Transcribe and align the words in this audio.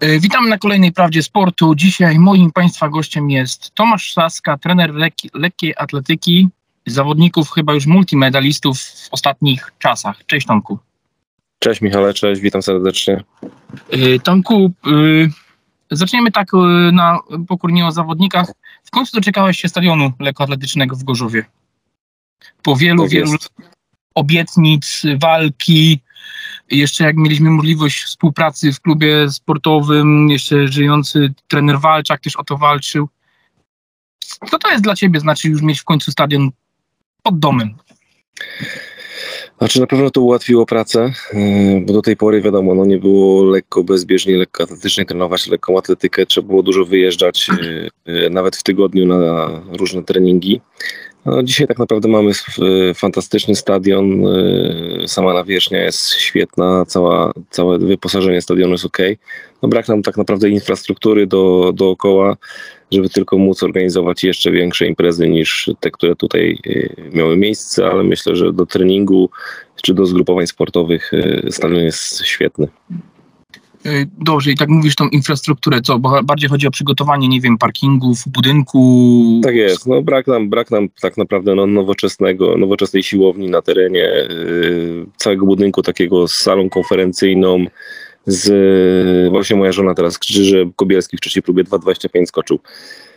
E, 0.00 0.20
Witamy 0.20 0.48
na 0.48 0.58
kolejnej 0.58 0.92
Prawdzie 0.92 1.22
Sportu. 1.22 1.74
Dzisiaj 1.74 2.18
moim 2.18 2.52
Państwa 2.52 2.88
gościem 2.88 3.30
jest 3.30 3.70
Tomasz 3.74 4.12
Saska, 4.12 4.58
trener 4.58 4.94
lekki, 4.94 5.30
lekkiej 5.34 5.74
atletyki, 5.76 6.48
zawodników 6.86 7.50
chyba 7.50 7.72
już 7.72 7.86
multimedalistów 7.86 8.80
w 8.80 9.08
ostatnich 9.10 9.72
czasach. 9.78 10.26
Cześć 10.26 10.46
Tomku. 10.46 10.78
Cześć 11.58 11.80
Michale, 11.80 12.14
cześć, 12.14 12.40
witam 12.40 12.62
serdecznie. 12.62 13.24
E, 13.90 14.18
Tomku, 14.18 14.72
e, 14.86 14.90
zaczniemy 15.90 16.32
tak 16.32 16.48
na 16.92 17.18
pokornie 17.48 17.86
o 17.86 17.92
zawodnikach. 17.92 18.52
W 18.84 18.90
końcu 18.90 19.16
doczekałeś 19.16 19.60
się 19.60 19.68
stadionu 19.68 20.12
lekkoatletycznego 20.20 20.96
w 20.96 21.04
Gorzowie. 21.04 21.44
Po 22.62 22.76
wielu, 22.76 23.02
Tak 23.02 23.10
wielu 23.10 23.32
obietnic, 24.14 25.02
walki, 25.18 26.00
jeszcze 26.70 27.04
jak 27.04 27.16
mieliśmy 27.16 27.50
możliwość 27.50 28.02
współpracy 28.02 28.72
w 28.72 28.80
klubie 28.80 29.30
sportowym, 29.30 30.28
jeszcze 30.30 30.68
żyjący 30.68 31.32
trener 31.48 31.80
Walczak 31.80 32.20
też 32.20 32.36
o 32.36 32.44
to 32.44 32.56
walczył. 32.56 33.08
Co 34.50 34.58
to 34.58 34.70
jest 34.70 34.84
dla 34.84 34.94
ciebie, 34.94 35.20
znaczy 35.20 35.48
już 35.48 35.62
mieć 35.62 35.80
w 35.80 35.84
końcu 35.84 36.10
stadion 36.10 36.50
pod 37.22 37.38
domem? 37.38 37.74
Znaczy 39.58 39.80
na 39.80 39.86
pewno 39.86 40.10
to 40.10 40.20
ułatwiło 40.20 40.66
pracę, 40.66 41.12
yy, 41.32 41.80
bo 41.86 41.92
do 41.92 42.02
tej 42.02 42.16
pory 42.16 42.42
wiadomo, 42.42 42.74
no 42.74 42.84
nie 42.84 42.98
było 42.98 43.44
lekko 43.44 43.84
bezbieżnie, 43.84 44.36
lekko 44.36 44.62
atletycznie 44.62 45.04
trenować 45.04 45.46
lekką 45.46 45.78
atletykę, 45.78 46.26
trzeba 46.26 46.48
było 46.48 46.62
dużo 46.62 46.84
wyjeżdżać, 46.84 47.48
yy, 47.48 47.90
yy, 48.06 48.30
nawet 48.30 48.56
w 48.56 48.62
tygodniu 48.62 49.06
na 49.06 49.48
różne 49.78 50.02
treningi. 50.02 50.60
No, 51.26 51.42
dzisiaj 51.42 51.66
tak 51.66 51.78
naprawdę 51.78 52.08
mamy 52.08 52.32
yy, 52.58 52.94
fantastyczny 52.94 53.54
stadion, 53.54 54.22
yy, 54.22 55.08
sama 55.08 55.34
nawierzchnia 55.34 55.82
jest 55.82 56.12
świetna, 56.12 56.84
cała, 56.86 57.32
całe 57.50 57.78
wyposażenie 57.78 58.42
stadionu 58.42 58.72
jest 58.72 58.84
ok. 58.84 58.98
No, 59.62 59.68
brak 59.68 59.88
nam 59.88 60.02
tak 60.02 60.16
naprawdę 60.16 60.48
infrastruktury 60.48 61.26
do, 61.26 61.72
dookoła, 61.74 62.36
żeby 62.92 63.08
tylko 63.08 63.38
móc 63.38 63.62
organizować 63.62 64.24
jeszcze 64.24 64.50
większe 64.50 64.86
imprezy 64.86 65.28
niż 65.28 65.70
te, 65.80 65.90
które 65.90 66.16
tutaj 66.16 66.58
y, 66.66 67.10
miały 67.12 67.36
miejsce, 67.36 67.86
ale 67.86 68.02
myślę, 68.02 68.36
że 68.36 68.52
do 68.52 68.66
treningu 68.66 69.30
czy 69.82 69.94
do 69.94 70.06
zgrupowań 70.06 70.46
sportowych 70.46 71.12
stadion 71.50 71.80
jest 71.80 72.24
świetny. 72.24 72.68
Yy, 73.84 74.06
Dobrze, 74.18 74.50
i 74.50 74.56
tak 74.56 74.68
mówisz 74.68 74.94
tą 74.94 75.08
infrastrukturę, 75.08 75.80
co? 75.80 75.98
Bo 75.98 76.22
bardziej 76.22 76.48
chodzi 76.50 76.66
o 76.66 76.70
przygotowanie, 76.70 77.28
nie 77.28 77.40
wiem, 77.40 77.58
parkingów, 77.58 78.18
budynku. 78.26 79.40
Tak 79.44 79.54
jest, 79.54 79.86
no 79.86 80.02
brak 80.02 80.26
nam, 80.26 80.50
brak 80.50 80.70
nam 80.70 80.88
tak 81.00 81.16
naprawdę 81.16 81.54
no, 81.54 81.66
nowoczesnego, 81.66 82.56
nowoczesnej 82.56 83.02
siłowni 83.02 83.50
na 83.50 83.62
terenie 83.62 84.04
y, 84.04 85.06
całego 85.16 85.46
budynku 85.46 85.82
takiego 85.82 86.28
z 86.28 86.32
salą 86.32 86.68
konferencyjną, 86.68 87.64
z 88.26 89.30
właśnie 89.30 89.56
moja 89.56 89.72
żona 89.72 89.94
teraz 89.94 90.18
krzyczy, 90.18 90.44
że 90.44 90.56
Kobielski 90.76 91.16
w 91.16 91.20
trzeciej 91.20 91.42
próbie 91.42 91.64
2,25 91.64 92.26
skoczył. 92.26 92.58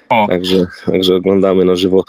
O. 0.09 0.27
Także, 0.27 0.65
także 0.85 1.15
oglądamy 1.15 1.65
na 1.65 1.75
żywo 1.75 2.03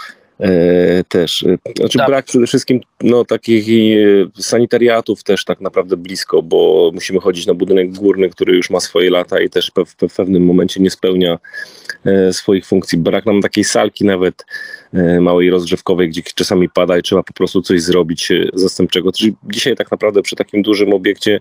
też. 1.09 1.43
E, 1.43 1.59
Znaczy 1.77 1.99
Tak. 1.99 2.07
brak 2.09 2.25
przede 2.25 2.47
wszystkim 2.47 2.81
no, 3.03 3.25
takich 3.25 3.69
e, 3.69 4.43
sanitariatów 4.43 5.23
też 5.25 5.45
tak 5.45 5.61
naprawdę 5.61 5.97
blisko, 5.97 6.43
bo 6.43 6.91
musimy 6.95 7.21
chodzić 7.21 7.47
na 7.47 7.55
budynek 7.55 7.93
górny, 7.93 8.31
który 8.31 8.57
już 8.57 8.71
ma 8.71 8.81
swoje 8.81 9.11
lata 9.11 9.41
i 9.41 9.51
też 9.51 9.73
w 10.09 10.17
pewnym 10.17 10.45
momencie 10.45 10.81
nie 10.81 10.91
spełnia 10.91 11.39
e, 12.05 12.33
swoich 12.33 12.67
funkcji. 12.67 12.99
Brak 12.99 13.27
nam 13.27 13.43
takiej 13.43 13.65
salki 13.65 14.05
nawet 14.05 14.45
e, 14.95 15.21
małej 15.21 15.51
rozgrzewkowej, 15.51 16.09
gdzie 16.09 16.23
czasami 16.35 16.69
pada 16.69 16.99
i 16.99 17.03
trzeba 17.03 17.23
po 17.23 17.33
prostu 17.33 17.63
coś 17.63 17.83
zrobić 17.83 18.31
e, 18.31 18.45
zastępczego. 18.55 19.13
Czyli 19.13 19.35
dzisiaj 19.45 19.77
tak 19.77 19.91
naprawdę 19.91 20.23
przy 20.23 20.37
takim 20.37 20.63
dużym 20.63 20.93
obiekcie 20.95 21.41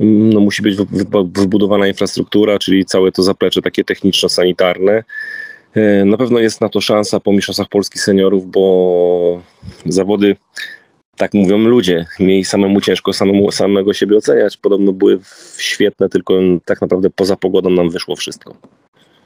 no, 0.00 0.40
musi 0.40 0.62
być 0.62 0.76
wy- 0.76 0.86
wy- 0.90 1.30
wybudowana 1.40 1.88
infrastruktura, 1.88 2.58
czyli 2.58 2.84
całe 2.84 3.12
to 3.12 3.22
zaplecze 3.22 3.62
takie 3.62 3.84
techniczno-sanitarne. 3.84 5.02
E, 5.76 6.04
Na 6.04 6.16
pewno 6.16 6.38
jest 6.38 6.60
na 6.60 6.68
to 6.68 6.80
szansa 6.80 7.20
po 7.20 7.32
Mistrzostwach 7.32 7.68
Polski 7.68 7.98
Seniorów, 7.98 8.50
bo 8.50 9.42
zawody, 9.86 10.36
tak 11.16 11.34
mówią 11.34 11.58
ludzie, 11.58 12.06
mieli 12.20 12.44
samemu 12.44 12.80
ciężko 12.80 13.12
samemu, 13.12 13.52
samego 13.52 13.94
siebie 13.94 14.16
oceniać. 14.16 14.56
Podobno 14.56 14.92
były 14.92 15.20
świetne, 15.58 16.08
tylko 16.08 16.34
tak 16.64 16.80
naprawdę 16.80 17.10
poza 17.10 17.36
pogodą 17.36 17.70
nam 17.70 17.90
wyszło 17.90 18.16
wszystko. 18.16 18.54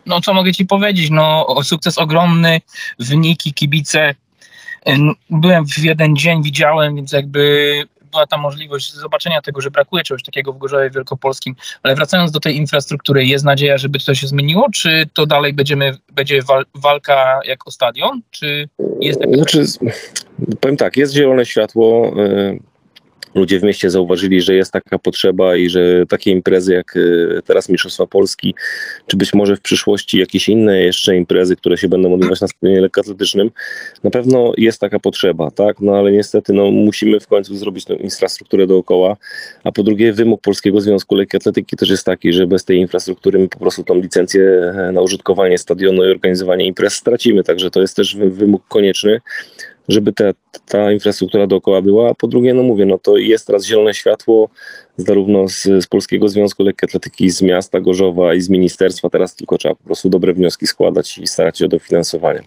No 0.07 0.21
co 0.21 0.35
mogę 0.35 0.53
ci 0.53 0.67
powiedzieć, 0.67 1.11
no 1.11 1.47
sukces 1.63 1.99
ogromny, 1.99 2.61
wyniki, 2.99 3.53
kibice. 3.55 4.15
Ym, 4.89 5.15
Byłem 5.31 5.67
w 5.67 5.79
jeden 5.79 6.17
dzień, 6.17 6.43
widziałem, 6.43 6.97
więc 6.97 7.13
jakby 7.13 7.73
była 8.15 8.27
ta 8.27 8.37
możliwość 8.37 8.93
zobaczenia 8.93 9.43
tego, 9.43 9.61
że 9.61 9.71
brakuje 9.71 10.03
czegoś 10.03 10.23
takiego 10.23 10.53
w 10.53 10.59
Gorzowie 10.59 10.91
Wielkopolskim. 10.91 11.55
Ale 11.83 11.95
wracając 11.95 12.31
do 12.31 12.41
tej 12.41 12.57
infrastruktury, 12.57 13.25
jest 13.25 13.45
nadzieja, 13.45 13.79
żeby 13.79 13.99
to 13.99 14.15
się 14.15 14.27
zmieniło, 14.27 14.67
czy 14.75 15.07
to 15.13 15.27
dalej 15.27 15.53
będziemy, 15.53 15.97
będzie 16.13 16.43
wal, 16.43 16.65
walka 16.75 17.41
jak 17.45 17.69
o 17.69 17.71
stadion, 17.71 18.23
czy 18.31 18.69
jest 19.01 19.21
Znaczy, 19.35 19.65
powiem 20.61 20.77
tak, 20.77 20.97
jest 20.97 21.15
zielone 21.15 21.47
światło. 21.47 22.13
e, 22.19 22.74
Ludzie 23.35 23.61
w 23.61 23.63
mieście 23.63 23.91
zauważyli, 23.91 24.41
że 24.41 24.55
jest 24.55 24.73
taka 24.73 24.99
potrzeba 24.99 25.57
i 25.57 25.69
że 25.69 26.07
takie 26.07 26.31
imprezy 26.31 26.75
jak 26.75 26.97
e, 26.97 27.43
teraz 27.43 27.69
Mistrzostwa 27.69 28.07
Polski, 28.07 28.55
czy 29.07 29.17
być 29.17 29.35
może 29.35 29.57
w 29.57 29.61
przyszłości 29.61 30.19
jakieś 30.19 30.49
inne 30.49 30.83
jeszcze 30.83 31.17
imprezy, 31.17 31.57
które 31.57 31.77
się 31.77 31.89
będą 31.89 32.15
odbywać 32.15 32.41
na 32.41 32.49
stadionie 32.49 32.81
lekkoatletycznym, 32.81 33.51
na 34.05 34.11
pewno 34.11 34.53
jest 34.57 34.81
taka 34.81 34.99
potrzeba, 35.01 35.51
tak? 35.51 35.81
No 35.81 35.97
ale 35.97 36.13
niestety 36.13 36.53
no, 36.53 36.71
musimy 36.71 37.21
w 37.21 37.27
końcu 37.27 37.57
zrobić 37.57 37.85
tą 37.85 37.95
infrastrukturę 37.95 38.67
dookoła, 38.67 39.17
a 39.65 39.73
po 39.73 39.83
drugie 39.83 40.13
wymóg 40.13 40.41
Polskiego 40.41 40.81
Związku 40.81 41.15
Lekkiej 41.15 41.39
Atletyki 41.39 41.77
też 41.77 41.91
jest 41.91 42.05
taki, 42.05 42.33
że 42.33 42.47
bez 42.47 42.65
tej 42.65 42.79
infrastruktury 42.79 43.39
my 43.39 43.49
po 43.49 43.59
prostu 43.59 43.85
tą 43.85 43.95
licencję 43.95 44.43
e, 44.43 44.93
na 44.93 45.01
użytkowanie 45.01 45.59
stadionu 45.59 46.05
i 46.05 46.11
organizowanie 46.11 46.67
imprez 46.67 46.95
stracimy, 46.95 47.45
także 47.45 47.71
to 47.71 47.81
jest 47.81 47.97
też 47.97 48.17
wy- 48.17 48.31
wymóg 48.31 48.63
konieczny, 48.69 49.21
żeby 49.89 50.13
ta, 50.13 50.25
ta 50.69 50.93
infrastruktura 50.93 51.47
dookoła 51.47 51.83
była, 51.83 52.11
a 52.11 52.15
po 52.15 52.27
drugie, 52.27 52.55
no 52.55 52.63
mówię, 52.63 52.87
no 52.87 52.99
to 52.99 53.17
jest 53.17 53.47
teraz 53.47 53.67
zielone 53.67 53.95
światło 53.95 54.49
zarówno 54.97 55.49
z, 55.49 55.63
z 55.63 55.87
Polskiego 55.87 56.29
Związku 56.29 56.63
Lekkiej 56.63 56.87
Atletyki, 56.89 57.31
z 57.31 57.43
miasta 57.43 57.81
Gorzowa 57.81 58.35
i 58.35 58.41
z 58.41 58.49
ministerstwa, 58.49 59.11
teraz 59.11 59.37
tylko 59.37 59.59
trzeba 59.59 59.75
po 59.75 59.85
prostu 59.85 60.09
dobre 60.09 60.35
wnioski 60.35 60.67
składać 60.67 61.19
i 61.19 61.27
starać 61.27 61.59
się 61.59 61.65
o 61.65 61.69
dofinansowanie. 61.69 62.43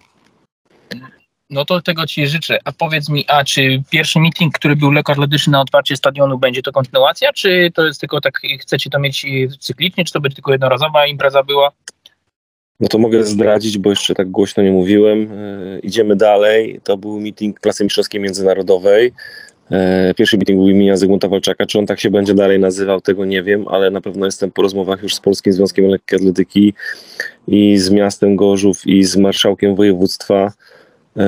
No 1.50 1.64
to 1.64 1.82
tego 1.82 2.06
Ci 2.06 2.26
życzę. 2.26 2.58
A 2.64 2.72
powiedz 2.72 3.08
mi, 3.08 3.24
a 3.28 3.44
czy 3.44 3.82
pierwszy 3.90 4.20
meeting, 4.20 4.54
który 4.54 4.76
był 4.76 4.90
lekkoatletyczny 4.90 5.50
na 5.50 5.60
otwarcie 5.60 5.96
stadionu, 5.96 6.38
będzie 6.38 6.62
to 6.62 6.72
kontynuacja, 6.72 7.32
czy 7.32 7.70
to 7.74 7.86
jest 7.86 8.00
tylko 8.00 8.20
tak, 8.20 8.40
chcecie 8.60 8.90
to 8.90 8.98
mieć 8.98 9.26
cyklicznie, 9.60 10.04
czy 10.04 10.12
to 10.12 10.20
będzie 10.20 10.34
tylko 10.34 10.52
jednorazowa 10.52 11.06
impreza 11.06 11.42
była? 11.42 11.72
No 12.80 12.88
to 12.88 12.98
mogę 12.98 13.24
zdradzić, 13.24 13.78
bo 13.78 13.90
jeszcze 13.90 14.14
tak 14.14 14.30
głośno 14.30 14.62
nie 14.62 14.72
mówiłem. 14.72 15.20
Yy, 15.20 15.80
idziemy 15.82 16.16
dalej. 16.16 16.80
To 16.84 16.96
był 16.96 17.20
meeting 17.20 17.60
klasy 17.60 17.84
mistrzowskiej 17.84 18.20
międzynarodowej. 18.20 19.12
Yy, 19.70 19.78
Pierwszy 20.16 20.36
meeting 20.36 20.58
był 20.58 20.68
imienia 20.68 20.96
Zygmunta 20.96 21.28
Walczaka. 21.28 21.66
Czy 21.66 21.78
on 21.78 21.86
tak 21.86 22.00
się 22.00 22.10
będzie 22.10 22.34
dalej 22.34 22.58
nazywał, 22.58 23.00
tego 23.00 23.24
nie 23.24 23.42
wiem, 23.42 23.68
ale 23.68 23.90
na 23.90 24.00
pewno 24.00 24.26
jestem 24.26 24.50
po 24.50 24.62
rozmowach 24.62 25.02
już 25.02 25.14
z 25.14 25.20
Polskim 25.20 25.52
Związkiem 25.52 25.86
Lekkiej 25.86 26.18
Atletyki 26.18 26.74
i 27.48 27.78
z 27.78 27.90
miastem 27.90 28.36
Gorzów 28.36 28.86
i 28.86 29.04
z 29.04 29.16
marszałkiem 29.16 29.76
województwa. 29.76 30.52
Yy, 31.16 31.24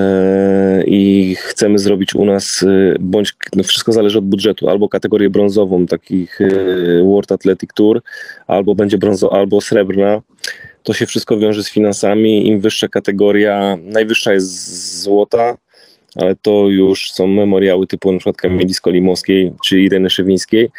I 0.86 1.34
chcemy 1.38 1.78
zrobić 1.78 2.14
u 2.14 2.24
nas, 2.24 2.62
yy, 2.62 2.96
bądź 3.00 3.34
no 3.56 3.62
wszystko 3.62 3.92
zależy 3.92 4.18
od 4.18 4.24
budżetu, 4.24 4.68
albo 4.68 4.88
kategorię 4.88 5.30
brązową, 5.30 5.86
takich 5.86 6.40
yy, 6.40 7.02
World 7.04 7.32
Athletic 7.32 7.70
Tour, 7.74 8.02
albo 8.46 8.74
będzie 8.74 8.98
brązo, 8.98 9.32
albo 9.32 9.60
srebrna 9.60 10.22
to 10.82 10.92
się 10.92 11.06
wszystko 11.06 11.38
wiąże 11.38 11.64
z 11.64 11.70
finansami. 11.70 12.48
Im 12.48 12.60
wyższa 12.60 12.88
kategoria, 12.88 13.78
najwyższa 13.82 14.32
jest 14.32 15.02
złota, 15.02 15.56
ale 16.16 16.36
to 16.36 16.68
już 16.68 17.12
są 17.12 17.26
memoriały 17.26 17.86
typu 17.86 18.12
na 18.12 18.18
przykład 18.18 18.36
Kamili 18.36 18.74
Skolimowskiej 18.74 19.52
czy 19.64 19.80
Ireny 19.80 20.10
Szewińskiej. 20.10 20.70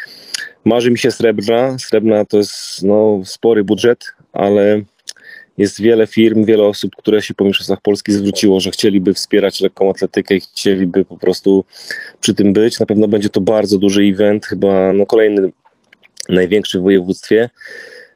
Marzy 0.66 0.92
mi 0.92 0.98
się 0.98 1.12
srebrna. 1.12 1.78
Srebrna 1.80 2.26
to 2.26 2.38
jest 2.38 2.84
no, 2.84 3.22
spory 3.26 3.64
budżet, 3.64 4.06
ale 4.34 4.82
jest 5.58 5.82
wiele 5.82 6.08
firm, 6.08 6.46
wiele 6.46 6.64
osób, 6.64 6.96
które 6.96 7.22
się 7.22 7.34
po 7.34 7.44
Mistrzostwach 7.46 7.82
Polski 7.82 8.12
zwróciło, 8.12 8.60
że 8.60 8.72
chcieliby 8.72 9.14
wspierać 9.14 9.62
lekką 9.62 9.90
atletykę 9.90 10.36
i 10.36 10.40
chcieliby 10.40 11.06
po 11.06 11.18
prostu 11.18 11.66
przy 12.22 12.34
tym 12.34 12.54
być. 12.54 12.80
Na 12.80 12.86
pewno 12.86 13.08
będzie 13.08 13.30
to 13.30 13.42
bardzo 13.42 13.78
duży 13.78 14.02
event, 14.02 14.46
chyba 14.46 14.94
no, 14.94 15.06
kolejny 15.06 15.52
największy 16.30 16.80
w 16.80 16.82
województwie. 16.82 17.50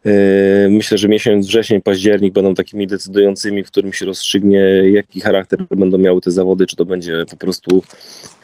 Yy, 0.06 0.70
Myślę, 0.70 0.98
że 0.98 1.08
miesiąc 1.08 1.48
wrzesień, 1.48 1.82
październik 1.82 2.34
będą 2.34 2.56
takimi 2.56 2.88
decydującymi, 2.88 3.64
w 3.64 3.68
którym 3.68 3.94
się 3.94 4.06
rozstrzygnie, 4.06 4.60
jaki 4.92 5.22
charakter 5.22 5.60
będą 5.72 5.98
miały 5.98 6.22
te 6.22 6.32
zawody, 6.32 6.66
czy 6.66 6.76
to 6.76 6.86
będzie 6.86 7.26
po 7.30 7.38
prostu 7.38 7.84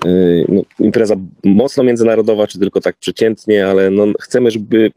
yy, 0.06 0.46
no, 0.50 0.62
impreza 0.80 1.16
mocno 1.44 1.84
międzynarodowa, 1.84 2.48
czy 2.48 2.60
tylko 2.60 2.82
tak 2.82 2.96
przeciętnie, 2.96 3.68
ale 3.68 3.90
no, 3.90 4.08
chcemy, 4.22 4.52
żeby 4.52 4.92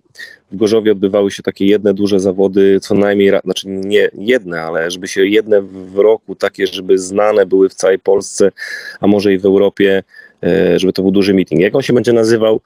w 0.52 0.56
Gorzowie 0.56 0.92
odbywały 0.92 1.30
się 1.30 1.42
takie 1.42 1.66
jedne 1.66 1.94
duże 1.94 2.20
zawody, 2.20 2.80
co 2.80 2.94
najmniej, 2.94 3.32
znaczy 3.44 3.68
nie 3.68 4.10
jedne, 4.14 4.60
ale 4.60 4.90
żeby 4.90 5.08
się 5.08 5.26
jedne 5.26 5.62
w 5.62 5.98
roku, 5.98 6.34
takie, 6.34 6.66
żeby 6.66 6.98
znane 6.98 7.46
były 7.46 7.68
w 7.68 7.74
całej 7.74 7.98
Polsce, 7.98 8.52
a 9.00 9.06
może 9.06 9.32
i 9.32 9.38
w 9.38 9.44
Europie, 9.44 10.02
yy, 10.42 10.78
żeby 10.78 10.92
to 10.92 11.02
był 11.02 11.10
duży 11.10 11.34
meeting. 11.34 11.60
Jak 11.60 11.74
on 11.74 11.82
się 11.82 11.92
będzie 11.92 12.12
nazywał? 12.12 12.60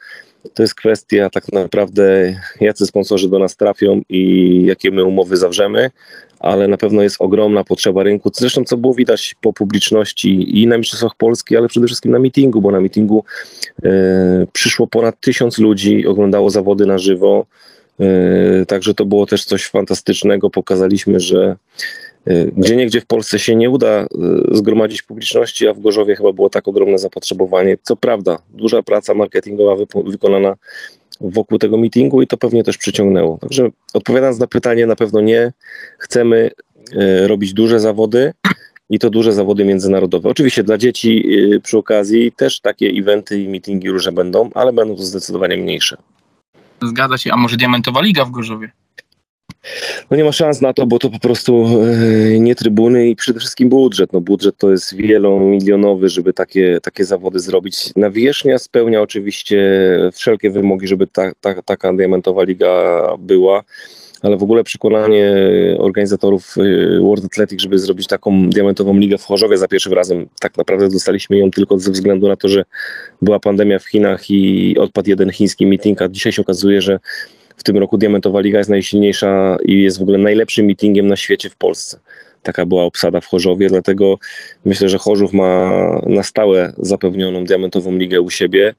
To 0.54 0.62
jest 0.62 0.74
kwestia 0.74 1.30
tak 1.30 1.52
naprawdę, 1.52 2.34
jacy 2.60 2.86
sponsorzy 2.86 3.28
do 3.28 3.38
nas 3.38 3.56
trafią 3.56 4.02
i 4.08 4.62
jakie 4.66 4.90
my 4.90 5.04
umowy 5.04 5.36
zawrzemy, 5.36 5.90
ale 6.40 6.68
na 6.68 6.76
pewno 6.76 7.02
jest 7.02 7.16
ogromna 7.18 7.64
potrzeba 7.64 8.02
rynku. 8.02 8.30
Zresztą, 8.34 8.64
co 8.64 8.76
było 8.76 8.94
widać 8.94 9.34
po 9.40 9.52
publiczności 9.52 10.60
i 10.62 10.66
na 10.66 10.78
Mistrzostwach 10.78 11.14
Polski, 11.16 11.56
ale 11.56 11.68
przede 11.68 11.86
wszystkim 11.86 12.12
na 12.12 12.18
meetingu, 12.18 12.60
bo 12.60 12.70
na 12.70 12.80
meetingu 12.80 13.24
e, 13.82 13.90
przyszło 14.52 14.86
ponad 14.86 15.20
tysiąc 15.20 15.58
ludzi, 15.58 16.06
oglądało 16.06 16.50
zawody 16.50 16.86
na 16.86 16.98
żywo. 16.98 17.46
E, 18.00 18.66
także 18.66 18.94
to 18.94 19.04
było 19.04 19.26
też 19.26 19.44
coś 19.44 19.66
fantastycznego. 19.66 20.50
Pokazaliśmy, 20.50 21.20
że 21.20 21.56
gdzie 22.56 22.76
niegdzie 22.76 23.00
w 23.00 23.06
Polsce 23.06 23.38
się 23.38 23.56
nie 23.56 23.70
uda 23.70 23.88
e, 23.88 24.06
zgromadzić 24.52 25.02
publiczności, 25.02 25.68
a 25.68 25.74
w 25.74 25.80
Gorzowie 25.80 26.16
chyba 26.16 26.32
było 26.32 26.50
tak 26.50 26.68
ogromne 26.68 26.98
zapotrzebowanie. 26.98 27.76
Co 27.82 27.96
prawda, 27.96 28.38
duża 28.50 28.82
praca 28.82 29.14
marketingowa 29.14 29.76
wykonana 30.06 30.56
wokół 31.20 31.58
tego 31.58 31.76
meetingu 31.76 32.22
i 32.22 32.26
to 32.26 32.36
pewnie 32.36 32.64
też 32.64 32.78
przyciągnęło. 32.78 33.38
Także 33.38 33.68
odpowiadając 33.94 34.38
na 34.38 34.46
pytanie, 34.46 34.86
na 34.86 34.96
pewno 34.96 35.20
nie. 35.20 35.52
Chcemy 35.98 36.50
robić 37.26 37.52
duże 37.52 37.80
zawody 37.80 38.32
i 38.90 38.98
to 38.98 39.10
duże 39.10 39.32
zawody 39.32 39.64
międzynarodowe. 39.64 40.28
Oczywiście 40.28 40.64
dla 40.64 40.78
dzieci 40.78 41.28
przy 41.62 41.78
okazji 41.78 42.32
też 42.32 42.60
takie 42.60 42.86
eventy 42.86 43.42
i 43.42 43.48
meetingi 43.48 43.90
różne 43.90 44.12
będą, 44.12 44.50
ale 44.54 44.72
będą 44.72 44.96
to 44.96 45.02
zdecydowanie 45.02 45.56
mniejsze. 45.56 45.96
Zgadza 46.82 47.18
się, 47.18 47.32
a 47.32 47.36
może 47.36 47.56
Diamentowa 47.56 48.02
Liga 48.02 48.24
w 48.24 48.30
Gorzowie? 48.30 48.70
No 50.10 50.16
nie 50.16 50.24
ma 50.24 50.32
szans 50.32 50.60
na 50.60 50.72
to, 50.72 50.86
bo 50.86 50.98
to 50.98 51.10
po 51.10 51.18
prostu 51.18 51.66
e, 52.34 52.40
nie 52.40 52.54
trybuny 52.54 53.08
i 53.08 53.16
przede 53.16 53.40
wszystkim 53.40 53.68
budżet. 53.68 54.12
No 54.12 54.20
budżet 54.20 54.56
to 54.56 54.70
jest 54.70 54.94
wielomilionowy, 54.94 56.08
żeby 56.08 56.32
takie, 56.32 56.78
takie 56.82 57.04
zawody 57.04 57.40
zrobić. 57.40 57.90
Nawierzchnia 57.96 58.58
spełnia 58.58 59.02
oczywiście 59.02 59.58
wszelkie 60.12 60.50
wymogi, 60.50 60.88
żeby 60.88 61.06
ta, 61.06 61.32
ta, 61.40 61.62
taka 61.62 61.92
diamentowa 61.92 62.42
liga 62.42 63.02
była 63.18 63.64
ale 64.22 64.36
w 64.36 64.42
ogóle 64.42 64.64
przekonanie 64.64 65.32
organizatorów 65.78 66.56
y, 66.58 67.00
World 67.02 67.24
Athletic, 67.24 67.60
żeby 67.60 67.78
zrobić 67.78 68.06
taką 68.06 68.50
diamentową 68.50 68.98
ligę 68.98 69.18
w 69.18 69.24
Chorzowie 69.24 69.58
za 69.58 69.68
pierwszym 69.68 69.92
razem, 69.92 70.28
tak 70.40 70.56
naprawdę 70.56 70.88
dostaliśmy 70.88 71.38
ją 71.38 71.50
tylko 71.50 71.78
ze 71.78 71.90
względu 71.90 72.28
na 72.28 72.36
to, 72.36 72.48
że 72.48 72.64
była 73.22 73.40
pandemia 73.40 73.78
w 73.78 73.88
Chinach 73.88 74.30
i 74.30 74.76
odpadł 74.78 75.10
jeden 75.10 75.30
chiński 75.30 75.66
meeting, 75.66 76.02
a 76.02 76.08
dzisiaj 76.08 76.32
się 76.32 76.42
okazuje, 76.42 76.82
że 76.82 76.98
w 77.58 77.62
tym 77.62 77.78
roku 77.78 77.98
Diamentowa 77.98 78.40
Liga 78.40 78.58
jest 78.58 78.70
najsilniejsza 78.70 79.56
i 79.64 79.82
jest 79.82 79.98
w 79.98 80.02
ogóle 80.02 80.18
najlepszym 80.18 80.66
meetingiem 80.66 81.06
na 81.06 81.16
świecie 81.16 81.50
w 81.50 81.56
Polsce. 81.56 82.00
Taka 82.42 82.66
była 82.66 82.84
obsada 82.84 83.20
w 83.20 83.26
Chorzowie, 83.26 83.68
dlatego 83.68 84.18
myślę, 84.64 84.88
że 84.88 84.98
Chorzów 84.98 85.32
ma 85.32 85.70
na 86.06 86.22
stałe 86.22 86.72
zapewnioną 86.78 87.44
Diamentową 87.44 87.96
Ligę 87.96 88.20
u 88.20 88.30
siebie. 88.30 88.74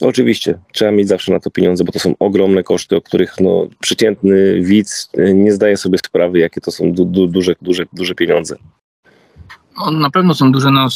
Oczywiście, 0.00 0.58
trzeba 0.72 0.90
mieć 0.90 1.08
zawsze 1.08 1.32
na 1.32 1.40
to 1.40 1.50
pieniądze, 1.50 1.84
bo 1.84 1.92
to 1.92 1.98
są 1.98 2.14
ogromne 2.18 2.62
koszty, 2.62 2.96
o 2.96 3.00
których 3.00 3.40
no, 3.40 3.68
przeciętny 3.80 4.60
widz 4.60 5.10
nie 5.34 5.52
zdaje 5.52 5.76
sobie 5.76 5.98
sprawy, 5.98 6.38
jakie 6.38 6.60
to 6.60 6.70
są 6.70 6.92
du, 6.92 7.04
du, 7.04 7.26
duże, 7.26 7.54
duże, 7.62 7.84
duże 7.92 8.14
pieniądze. 8.14 8.56
No, 9.78 9.90
na 9.90 10.10
pewno 10.10 10.34
są 10.34 10.52
duże 10.52 10.70
no, 10.70 10.88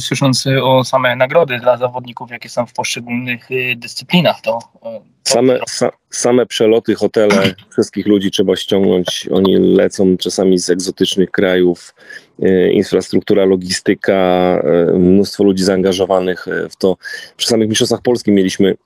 słyszące 0.00 0.62
o 0.64 0.84
same 0.84 1.16
nagrody 1.16 1.58
dla 1.58 1.76
zawodników, 1.76 2.30
jakie 2.30 2.48
są 2.48 2.66
w 2.66 2.72
poszczególnych 2.72 3.50
y, 3.50 3.76
dyscyplinach. 3.76 4.40
To, 4.40 4.58
to 4.82 5.02
same, 5.24 5.58
sa, 5.68 5.90
same 6.10 6.46
przeloty, 6.46 6.94
hotele, 6.94 7.54
wszystkich 7.72 8.06
ludzi 8.06 8.30
trzeba 8.30 8.56
ściągnąć. 8.56 9.28
Oni 9.32 9.56
lecą 9.58 10.16
czasami 10.16 10.58
z 10.58 10.70
egzotycznych 10.70 11.30
krajów. 11.30 11.94
Y, 12.42 12.70
infrastruktura, 12.72 13.44
logistyka, 13.44 14.62
y, 14.94 14.98
mnóstwo 14.98 15.44
ludzi 15.44 15.64
zaangażowanych 15.64 16.46
w 16.70 16.76
to. 16.76 16.96
Przy 17.36 17.48
samych 17.48 17.68
Mistrzostwach 17.68 18.02
Polskich 18.02 18.34
mieliśmy 18.34 18.76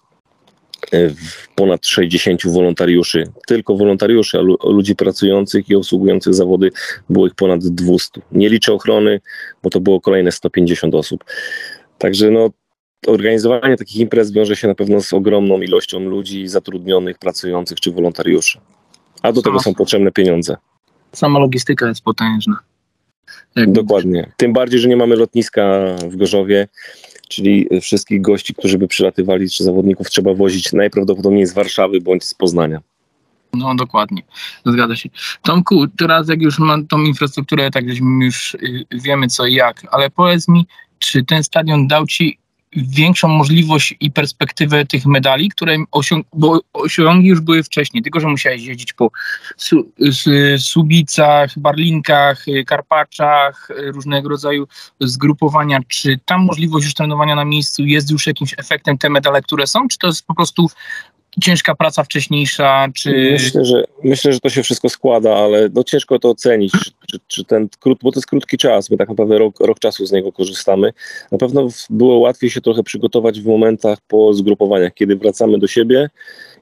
ponad 1.54 1.86
60 1.86 2.46
wolontariuszy, 2.46 3.24
tylko 3.46 3.76
wolontariuszy, 3.76 4.38
a 4.38 4.68
ludzi 4.68 4.96
pracujących 4.96 5.70
i 5.70 5.74
obsługujących 5.74 6.34
zawody 6.34 6.70
było 7.10 7.26
ich 7.26 7.34
ponad 7.34 7.60
200. 7.60 8.20
Nie 8.32 8.48
liczę 8.48 8.72
ochrony, 8.72 9.20
bo 9.62 9.70
to 9.70 9.80
było 9.80 10.00
kolejne 10.00 10.32
150 10.32 10.94
osób. 10.94 11.24
Także 11.98 12.30
no, 12.30 12.50
organizowanie 13.06 13.76
takich 13.76 13.96
imprez 13.96 14.32
wiąże 14.32 14.56
się 14.56 14.68
na 14.68 14.74
pewno 14.74 15.00
z 15.00 15.12
ogromną 15.12 15.60
ilością 15.60 16.00
ludzi 16.00 16.48
zatrudnionych, 16.48 17.18
pracujących 17.18 17.80
czy 17.80 17.92
wolontariuszy. 17.92 18.60
A 19.22 19.32
do 19.32 19.42
tego 19.42 19.60
są 19.60 19.74
potrzebne 19.74 20.12
pieniądze. 20.12 20.56
Sama 21.12 21.38
logistyka 21.38 21.88
jest 21.88 22.02
potężna. 22.02 22.58
Jak 23.56 23.72
Dokładnie. 23.72 24.32
Tym 24.36 24.52
bardziej, 24.52 24.80
że 24.80 24.88
nie 24.88 24.96
mamy 24.96 25.16
lotniska 25.16 25.84
w 26.08 26.16
Gorzowie 26.16 26.68
czyli 27.30 27.68
wszystkich 27.80 28.20
gości, 28.20 28.54
którzy 28.54 28.78
by 28.78 28.88
przylatywali, 28.88 29.50
czy 29.50 29.64
zawodników 29.64 30.10
trzeba 30.10 30.34
wozić 30.34 30.72
najprawdopodobniej 30.72 31.46
z 31.46 31.52
Warszawy 31.52 32.00
bądź 32.00 32.24
z 32.24 32.34
Poznania. 32.34 32.80
No 33.54 33.74
dokładnie, 33.74 34.22
zgadza 34.66 34.96
się. 34.96 35.08
Tomku, 35.42 35.88
teraz 35.88 36.28
jak 36.28 36.42
już 36.42 36.58
mam 36.58 36.86
tą 36.86 37.02
infrastrukturę, 37.02 37.70
tak 37.70 37.88
żeśmy 37.88 38.24
już 38.24 38.54
y, 38.54 38.86
wiemy 38.90 39.26
co 39.26 39.46
i 39.46 39.54
jak, 39.54 39.86
ale 39.90 40.10
powiedz 40.10 40.48
mi, 40.48 40.66
czy 40.98 41.24
ten 41.24 41.42
stadion 41.42 41.86
dał 41.86 42.06
ci 42.06 42.38
większą 42.76 43.28
możliwość 43.28 43.94
i 44.00 44.10
perspektywę 44.10 44.86
tych 44.86 45.06
medali, 45.06 45.48
które 45.48 45.76
osiąg 45.90 46.26
bo 46.32 46.60
osiągi 46.72 47.28
już 47.28 47.40
były 47.40 47.62
wcześniej, 47.62 48.02
tylko 48.02 48.20
że 48.20 48.28
musiałeś 48.28 48.62
jeździć 48.62 48.92
po 48.92 49.10
su 49.56 49.92
Subicach, 50.58 51.58
Barlinkach, 51.58 52.44
Karpaczach, 52.66 53.68
różnego 53.84 54.28
rodzaju 54.28 54.68
zgrupowania. 55.00 55.80
Czy 55.88 56.20
tam 56.24 56.44
możliwość 56.44 56.84
już 56.84 56.94
trenowania 56.94 57.34
na 57.34 57.44
miejscu 57.44 57.84
jest 57.84 58.10
już 58.10 58.26
jakimś 58.26 58.54
efektem 58.58 58.98
te 58.98 59.10
medale, 59.10 59.42
które 59.42 59.66
są, 59.66 59.88
czy 59.88 59.98
to 59.98 60.06
jest 60.06 60.26
po 60.26 60.34
prostu 60.34 60.70
ciężka 61.42 61.74
praca 61.74 62.04
wcześniejsza, 62.04 62.88
czy... 62.94 63.30
Myślę, 63.32 63.64
że, 63.64 63.84
myślę, 64.04 64.32
że 64.32 64.40
to 64.40 64.48
się 64.48 64.62
wszystko 64.62 64.88
składa, 64.88 65.36
ale 65.36 65.68
no 65.74 65.84
ciężko 65.84 66.18
to 66.18 66.30
ocenić, 66.30 66.72
czy, 67.10 67.18
czy 67.26 67.44
ten 67.44 67.68
krót, 67.80 67.98
bo 68.02 68.12
to 68.12 68.18
jest 68.18 68.26
krótki 68.26 68.58
czas, 68.58 68.90
my 68.90 68.96
tak 68.96 69.08
naprawdę 69.08 69.38
rok, 69.38 69.60
rok 69.60 69.78
czasu 69.78 70.06
z 70.06 70.12
niego 70.12 70.32
korzystamy. 70.32 70.92
Na 71.32 71.38
pewno 71.38 71.68
było 71.90 72.18
łatwiej 72.18 72.50
się 72.50 72.60
trochę 72.60 72.82
przygotować 72.82 73.40
w 73.40 73.46
momentach 73.46 73.98
po 74.08 74.34
zgrupowaniach, 74.34 74.94
kiedy 74.94 75.16
wracamy 75.16 75.58
do 75.58 75.66
siebie 75.66 76.10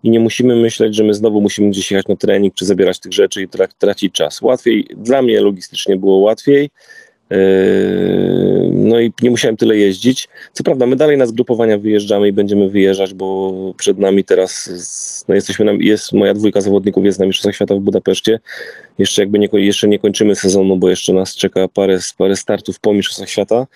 i 0.03 0.11
nie 0.11 0.20
musimy 0.20 0.56
myśleć, 0.56 0.94
że 0.94 1.05
my 1.05 1.14
znowu 1.14 1.41
musimy 1.41 1.71
gdzieś 1.71 1.91
jechać 1.91 2.06
na 2.09 2.17
trening, 2.17 2.55
czy 2.55 2.67
zabierać 2.67 2.99
tych 2.99 3.12
rzeczy 3.12 3.43
i 3.43 3.49
tracić 3.79 4.14
czas. 4.14 4.43
Łatwiej, 4.43 4.87
dla 4.97 5.23
mnie 5.23 5.41
logistycznie 5.41 5.97
było 5.97 6.19
łatwiej, 6.19 6.71
no 8.73 9.01
i 9.01 9.13
nie 9.23 9.31
musiałem 9.31 9.57
tyle 9.57 9.77
jeździć. 9.77 10.29
Co 10.53 10.65
prawda, 10.65 10.87
my 10.87 10.97
dalej 10.97 11.17
na 11.17 11.27
zgrupowania 11.27 11.79
wyjeżdżamy 11.79 12.29
i 12.29 12.33
będziemy 12.33 12.71
wyjeżdżać, 12.71 13.15
bo 13.15 13.55
przed 13.77 13.99
nami 13.99 14.25
teraz 14.25 14.71
no 15.29 15.35
jesteśmy 15.35 15.65
na, 15.65 15.73
jest 15.73 16.13
moja 16.13 16.35
dwójka 16.35 16.61
zawodników 16.61 17.05
jest 17.05 17.19
na 17.19 17.27
Mistrzostwach 17.27 17.55
Świata 17.55 17.75
w 17.75 17.81
Budapeszcie. 17.81 18.41
Jeszcze 18.99 19.23
jakby 19.23 19.39
nie, 19.39 19.49
jeszcze 19.53 19.89
nie 19.89 19.99
kończymy 19.99 20.35
sezonu, 20.35 20.76
bo 20.76 20.91
jeszcze 20.91 21.12
nas 21.12 21.37
czeka 21.37 21.69
parę, 21.69 21.99
parę 22.19 22.37
startów 22.37 22.81
po 22.81 22.95
Mistrzostwach 22.95 23.31
Świata, 23.31 23.67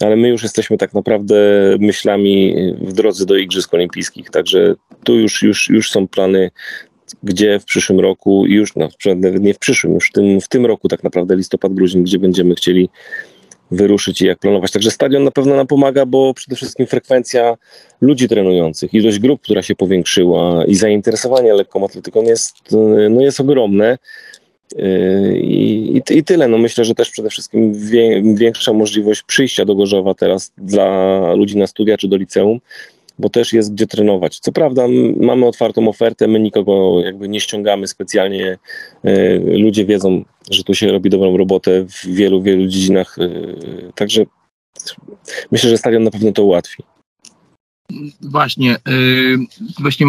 ale 0.00 0.16
my 0.16 0.28
już 0.28 0.42
jesteśmy 0.42 0.78
tak 0.78 0.94
naprawdę 0.94 1.36
myślami 1.78 2.54
w 2.80 2.92
drodze 2.92 3.26
do 3.26 3.36
Igrzysk 3.36 3.74
Olimpijskich, 3.74 4.30
także 4.30 4.74
tu 5.04 5.18
już, 5.18 5.42
już, 5.42 5.68
już 5.70 5.90
są 5.90 6.08
plany 6.08 6.50
gdzie 7.22 7.60
w 7.60 7.64
przyszłym 7.64 8.00
roku, 8.00 8.46
już 8.46 8.76
no, 8.76 8.88
nie 9.40 9.54
w 9.54 9.58
przyszłym, 9.58 9.94
już 9.94 10.08
w 10.08 10.12
tym, 10.12 10.40
w 10.40 10.48
tym 10.48 10.66
roku 10.66 10.88
tak 10.88 11.04
naprawdę 11.04 11.36
listopad, 11.36 11.74
grudzień, 11.74 12.02
gdzie 12.02 12.18
będziemy 12.18 12.54
chcieli 12.54 12.88
wyruszyć 13.70 14.22
i 14.22 14.26
jak 14.26 14.38
planować. 14.38 14.72
Także 14.72 14.90
stadion 14.90 15.24
na 15.24 15.30
pewno 15.30 15.56
nam 15.56 15.66
pomaga, 15.66 16.06
bo 16.06 16.34
przede 16.34 16.56
wszystkim 16.56 16.86
frekwencja 16.86 17.56
ludzi 18.00 18.28
trenujących, 18.28 18.94
ilość 18.94 19.18
grup, 19.18 19.42
która 19.42 19.62
się 19.62 19.74
powiększyła 19.74 20.64
i 20.64 20.74
zainteresowanie 20.74 21.54
lekką 21.54 21.84
atletyką 21.84 22.22
jest, 22.22 22.54
no 23.10 23.20
jest 23.20 23.40
ogromne. 23.40 23.98
I, 25.34 26.02
i, 26.08 26.18
I, 26.18 26.24
tyle. 26.24 26.48
No 26.48 26.58
myślę, 26.58 26.84
że 26.84 26.94
też 26.94 27.10
przede 27.10 27.30
wszystkim 27.30 27.74
większa 28.34 28.72
możliwość 28.72 29.22
przyjścia 29.22 29.64
do 29.64 29.74
Gorzowa 29.74 30.14
teraz 30.14 30.52
dla 30.58 31.34
ludzi 31.34 31.56
na 31.56 31.66
studia 31.66 31.96
czy 31.96 32.08
do 32.08 32.16
liceum, 32.16 32.60
bo 33.18 33.28
też 33.28 33.52
jest 33.52 33.74
gdzie 33.74 33.86
trenować. 33.86 34.38
Co 34.38 34.52
prawda 34.52 34.86
mamy 35.20 35.46
otwartą 35.46 35.88
ofertę, 35.88 36.28
my 36.28 36.40
nikogo 36.40 37.00
jakby 37.04 37.28
nie 37.28 37.40
ściągamy 37.40 37.86
specjalnie. 37.86 38.58
E, 39.04 39.38
ludzie 39.38 39.84
wiedzą, 39.84 40.24
że 40.50 40.64
tu 40.64 40.74
się 40.74 40.92
robi 40.92 41.10
dobrą 41.10 41.36
robotę 41.36 41.84
w 41.84 42.06
wielu, 42.06 42.42
wielu 42.42 42.66
dziedzinach, 42.66 43.16
e, 43.18 43.28
także 43.94 44.22
myślę, 45.52 45.70
że 45.70 45.78
stadion 45.78 46.02
na 46.02 46.10
pewno 46.10 46.32
to 46.32 46.44
ułatwi. 46.44 46.82
Właśnie, 48.20 48.76
yy, 48.86 49.38
właśnie 49.80 50.06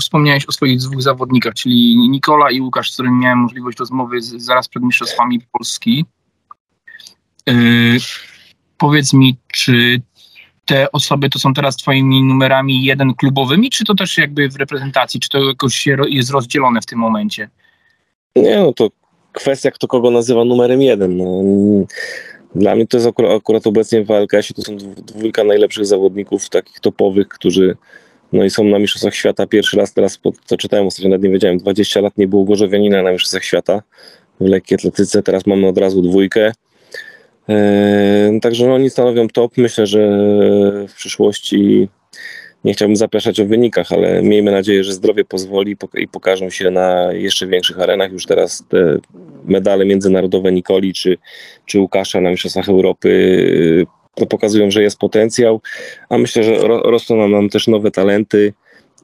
wspomniałeś 0.00 0.46
o 0.46 0.52
swoich 0.52 0.78
dwóch 0.78 1.02
zawodnikach, 1.02 1.54
czyli 1.54 2.08
Nikola 2.10 2.50
i 2.50 2.60
Łukasz, 2.60 2.90
z 2.90 2.94
którym 2.94 3.20
miałem 3.20 3.38
możliwość 3.38 3.78
rozmowy 3.78 4.22
z, 4.22 4.42
zaraz 4.42 4.68
przed 4.68 4.82
Mistrzostwami 4.82 5.40
Polski. 5.52 6.04
Yy, 7.46 7.96
powiedz 8.78 9.12
mi, 9.12 9.36
czy 9.52 10.00
te 10.64 10.92
osoby 10.92 11.30
to 11.30 11.38
są 11.38 11.54
teraz 11.54 11.76
twoimi 11.76 12.22
numerami 12.22 12.84
jeden 12.84 13.14
klubowymi, 13.14 13.70
czy 13.70 13.84
to 13.84 13.94
też 13.94 14.18
jakby 14.18 14.48
w 14.48 14.56
reprezentacji, 14.56 15.20
czy 15.20 15.28
to 15.28 15.48
jakoś 15.48 15.86
jest 16.08 16.30
rozdzielone 16.30 16.80
w 16.80 16.86
tym 16.86 16.98
momencie? 16.98 17.48
Nie, 18.36 18.56
no 18.56 18.72
to 18.72 18.88
kwestia, 19.32 19.70
kto 19.70 19.88
kogo 19.88 20.10
nazywa 20.10 20.44
numerem 20.44 20.82
jeden. 20.82 21.16
No, 21.16 21.42
dla 22.54 22.74
mnie 22.74 22.86
to 22.86 22.96
jest 22.96 23.08
akurat, 23.08 23.32
akurat 23.32 23.66
obecnie 23.66 24.04
w 24.04 24.10
ALKS-ie 24.10 24.54
to 24.56 24.62
są 24.62 24.76
dwójka 24.96 25.44
najlepszych 25.44 25.86
zawodników, 25.86 26.48
takich 26.48 26.80
topowych, 26.80 27.28
którzy 27.28 27.76
no 28.32 28.44
i 28.44 28.50
są 28.50 28.64
na 28.64 28.78
Mistrzostwach 28.78 29.14
Świata 29.14 29.46
pierwszy 29.46 29.76
raz 29.76 29.92
teraz, 29.92 30.20
co 30.44 30.56
czytałem 30.56 30.86
ostatnio, 30.86 31.10
nawet 31.10 31.24
nie 31.24 31.30
wiedziałem, 31.30 31.58
20 31.58 32.00
lat 32.00 32.18
nie 32.18 32.28
było 32.28 32.44
Gorzowianina 32.44 33.02
na 33.02 33.12
Mistrzostwach 33.12 33.44
Świata 33.44 33.82
w 34.40 34.44
lekkiej 34.44 34.76
atletyce, 34.76 35.22
teraz 35.22 35.46
mamy 35.46 35.68
od 35.68 35.78
razu 35.78 36.02
dwójkę. 36.02 36.52
Eee, 37.48 38.40
także 38.40 38.66
no, 38.66 38.74
oni 38.74 38.90
stanowią 38.90 39.28
top. 39.28 39.52
Myślę, 39.56 39.86
że 39.86 40.08
w 40.88 40.94
przyszłości 40.94 41.88
nie 42.64 42.72
chciałbym 42.72 42.96
zapraszać 42.96 43.40
o 43.40 43.44
wynikach, 43.44 43.92
ale 43.92 44.22
miejmy 44.22 44.50
nadzieję, 44.50 44.84
że 44.84 44.92
zdrowie 44.92 45.24
pozwoli 45.24 45.76
i 45.94 46.08
pokażą 46.08 46.50
się 46.50 46.70
na 46.70 47.12
jeszcze 47.12 47.46
większych 47.46 47.80
arenach. 47.80 48.12
Już 48.12 48.26
teraz 48.26 48.64
te 48.68 48.98
medale 49.44 49.84
międzynarodowe 49.84 50.52
Nikoli 50.52 50.92
czy, 50.92 51.18
czy 51.66 51.80
Łukasza 51.80 52.20
na 52.20 52.30
Mistrzostwach 52.30 52.68
Europy 52.68 53.86
to 54.14 54.26
pokazują, 54.26 54.70
że 54.70 54.82
jest 54.82 54.98
potencjał, 54.98 55.60
a 56.08 56.18
myślę, 56.18 56.44
że 56.44 56.56
rosną 56.68 57.28
nam 57.28 57.48
też 57.48 57.68
nowe 57.68 57.90
talenty 57.90 58.52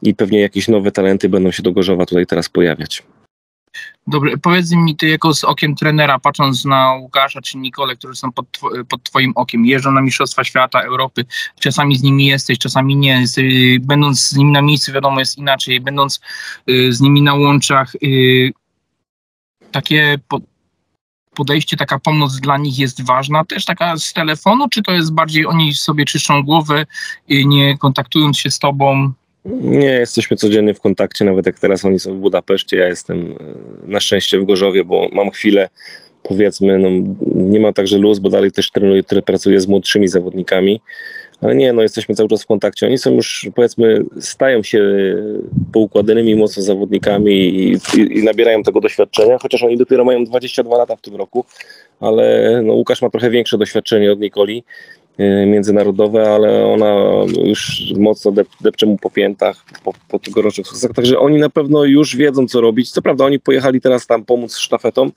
i 0.02 0.14
pewnie 0.14 0.40
jakieś 0.40 0.68
nowe 0.68 0.92
talenty 0.92 1.28
będą 1.28 1.50
się 1.50 1.62
do 1.62 1.72
Gorzowa 1.72 2.06
tutaj 2.06 2.26
teraz 2.26 2.48
pojawiać. 2.48 3.02
Dobrze, 4.06 4.36
powiedz 4.36 4.72
mi 4.72 4.96
ty 4.96 5.08
jako 5.08 5.34
z 5.34 5.44
okiem 5.44 5.74
trenera, 5.76 6.18
patrząc 6.18 6.64
na 6.64 6.92
Łukasza 6.92 7.40
czy 7.40 7.58
Nikolę, 7.58 7.96
którzy 7.96 8.16
są 8.16 8.32
pod, 8.32 8.46
pod 8.88 9.02
twoim 9.02 9.32
okiem, 9.34 9.66
jeżdżą 9.66 9.92
na 9.92 10.00
Mistrzostwa 10.00 10.44
Świata, 10.44 10.80
Europy, 10.80 11.24
czasami 11.60 11.96
z 11.96 12.02
nimi 12.02 12.26
jesteś, 12.26 12.58
czasami 12.58 12.96
nie, 12.96 13.24
będąc 13.80 14.28
z 14.28 14.36
nimi 14.36 14.52
na 14.52 14.62
miejscu 14.62 14.92
wiadomo 14.92 15.20
jest 15.20 15.38
inaczej, 15.38 15.80
będąc 15.80 16.20
y, 16.70 16.92
z 16.92 17.00
nimi 17.00 17.22
na 17.22 17.34
łączach, 17.34 17.94
y, 17.94 18.52
takie 19.70 20.18
podejście, 21.34 21.76
taka 21.76 21.98
pomoc 21.98 22.40
dla 22.40 22.56
nich 22.56 22.78
jest 22.78 23.06
ważna, 23.06 23.44
też 23.44 23.64
taka 23.64 23.96
z 23.96 24.12
telefonu, 24.12 24.68
czy 24.68 24.82
to 24.82 24.92
jest 24.92 25.12
bardziej 25.12 25.46
oni 25.46 25.74
sobie 25.74 26.04
czyszczą 26.04 26.42
głowę, 26.42 26.86
nie 27.28 27.78
kontaktując 27.78 28.38
się 28.38 28.50
z 28.50 28.58
tobą? 28.58 29.12
Nie, 29.60 29.86
jesteśmy 29.92 30.36
codziennie 30.36 30.74
w 30.74 30.80
kontakcie, 30.80 31.24
nawet 31.24 31.46
jak 31.46 31.58
teraz 31.58 31.84
oni 31.84 31.98
są 31.98 32.14
w 32.14 32.18
Budapeszcie, 32.18 32.76
ja 32.76 32.88
jestem 32.88 33.32
e, 33.32 33.34
na 33.90 34.00
szczęście 34.00 34.38
w 34.38 34.44
Gorzowie, 34.44 34.84
bo 34.84 35.08
mam 35.12 35.30
chwilę, 35.30 35.68
powiedzmy, 36.22 36.78
no, 36.78 36.88
nie 37.34 37.60
ma 37.60 37.72
także 37.72 37.98
luz, 37.98 38.18
bo 38.18 38.30
dalej 38.30 38.52
też 38.52 38.70
trenuję, 38.70 39.02
pracuję 39.26 39.60
z 39.60 39.68
młodszymi 39.68 40.08
zawodnikami, 40.08 40.80
ale 41.40 41.54
nie, 41.54 41.72
no 41.72 41.82
jesteśmy 41.82 42.14
cały 42.14 42.28
czas 42.28 42.42
w 42.42 42.46
kontakcie. 42.46 42.86
Oni 42.86 42.98
są 42.98 43.14
już, 43.14 43.48
powiedzmy, 43.54 44.04
stają 44.20 44.62
się 44.62 44.82
poukładanymi 45.72 46.36
mocno 46.36 46.62
zawodnikami 46.62 47.32
i, 47.34 47.72
i, 47.72 48.18
i, 48.18 48.22
nabierają 48.22 48.62
tego 48.62 48.80
doświadczenia, 48.80 49.38
chociaż 49.38 49.62
oni 49.62 49.76
dopiero 49.76 50.04
mają 50.04 50.24
22 50.24 50.76
lata 50.76 50.96
w 50.96 51.00
tym 51.00 51.16
roku, 51.16 51.44
ale 52.00 52.60
no, 52.64 52.72
Łukasz 52.72 53.02
ma 53.02 53.10
trochę 53.10 53.30
większe 53.30 53.58
doświadczenie 53.58 54.12
od 54.12 54.20
Nikoli 54.20 54.64
międzynarodowe, 55.46 56.30
ale 56.30 56.66
ona 56.66 56.94
już 57.44 57.92
mocno 57.96 58.32
dep, 58.32 58.48
depcze 58.60 58.86
mu 58.86 58.98
po 58.98 59.10
piętach 59.10 59.64
po, 59.84 59.92
po 60.08 60.18
tegorocznych 60.18 60.66
sukcesach, 60.66 60.92
także 60.96 61.18
oni 61.18 61.38
na 61.38 61.50
pewno 61.50 61.84
już 61.84 62.16
wiedzą, 62.16 62.46
co 62.46 62.60
robić. 62.60 62.90
Co 62.90 63.02
prawda 63.02 63.24
oni 63.24 63.40
pojechali 63.40 63.80
teraz 63.80 64.06
tam 64.06 64.24
pomóc 64.24 64.56
sztafetom, 64.56 65.12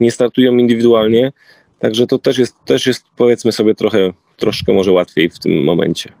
nie 0.00 0.10
startują 0.10 0.56
indywidualnie, 0.56 1.32
także 1.78 2.06
to 2.06 2.18
też 2.18 2.38
jest, 2.38 2.64
też 2.64 2.86
jest 2.86 3.04
powiedzmy 3.16 3.52
sobie 3.52 3.74
trochę 3.74 4.12
troszkę 4.36 4.72
może 4.72 4.92
łatwiej 4.92 5.30
w 5.30 5.38
tym 5.38 5.64
momencie. 5.64 6.12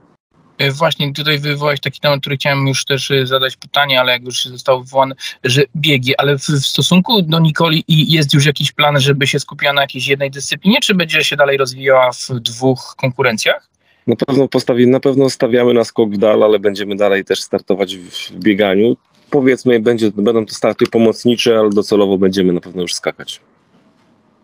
E, 0.60 0.70
właśnie 0.70 1.12
tutaj 1.12 1.38
wywołałeś 1.38 1.80
taki 1.80 2.00
temat, 2.00 2.20
który 2.20 2.36
chciałem 2.36 2.68
już 2.68 2.84
też 2.84 3.10
e, 3.10 3.26
zadać 3.26 3.56
pytanie, 3.56 4.00
ale 4.00 4.12
jak 4.12 4.22
już 4.22 4.44
został 4.44 4.82
wywołany, 4.82 5.14
że 5.44 5.62
biegi, 5.76 6.16
ale 6.16 6.38
w, 6.38 6.42
w 6.42 6.66
stosunku 6.66 7.22
do 7.22 7.38
Nikoli 7.38 7.84
jest 7.88 8.34
już 8.34 8.46
jakiś 8.46 8.72
plan, 8.72 9.00
żeby 9.00 9.26
się 9.26 9.40
skupiła 9.40 9.72
na 9.72 9.80
jakiejś 9.80 10.08
jednej 10.08 10.30
dyscyplinie, 10.30 10.78
czy 10.80 10.94
będzie 10.94 11.24
się 11.24 11.36
dalej 11.36 11.56
rozwijała 11.56 12.12
w 12.12 12.40
dwóch 12.40 12.94
konkurencjach? 12.96 13.68
Na 14.06 14.16
pewno, 14.16 14.48
postawi, 14.48 14.86
na 14.86 15.00
pewno 15.00 15.30
stawiamy 15.30 15.74
na 15.74 15.84
skok 15.84 16.10
w 16.10 16.18
dal, 16.18 16.42
ale 16.42 16.58
będziemy 16.58 16.96
dalej 16.96 17.24
też 17.24 17.40
startować 17.42 17.96
w 17.96 18.32
bieganiu. 18.32 18.96
Powiedzmy, 19.30 19.80
będzie, 19.80 20.10
będą 20.10 20.46
to 20.46 20.54
starty 20.54 20.86
pomocnicze, 20.86 21.58
ale 21.58 21.70
docelowo 21.70 22.18
będziemy 22.18 22.52
na 22.52 22.60
pewno 22.60 22.82
już 22.82 22.94
skakać. 22.94 23.40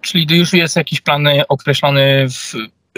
Czyli 0.00 0.38
już 0.38 0.52
jest 0.52 0.76
jakiś 0.76 1.00
plan 1.00 1.28
określony 1.48 2.28
w, 2.28 2.54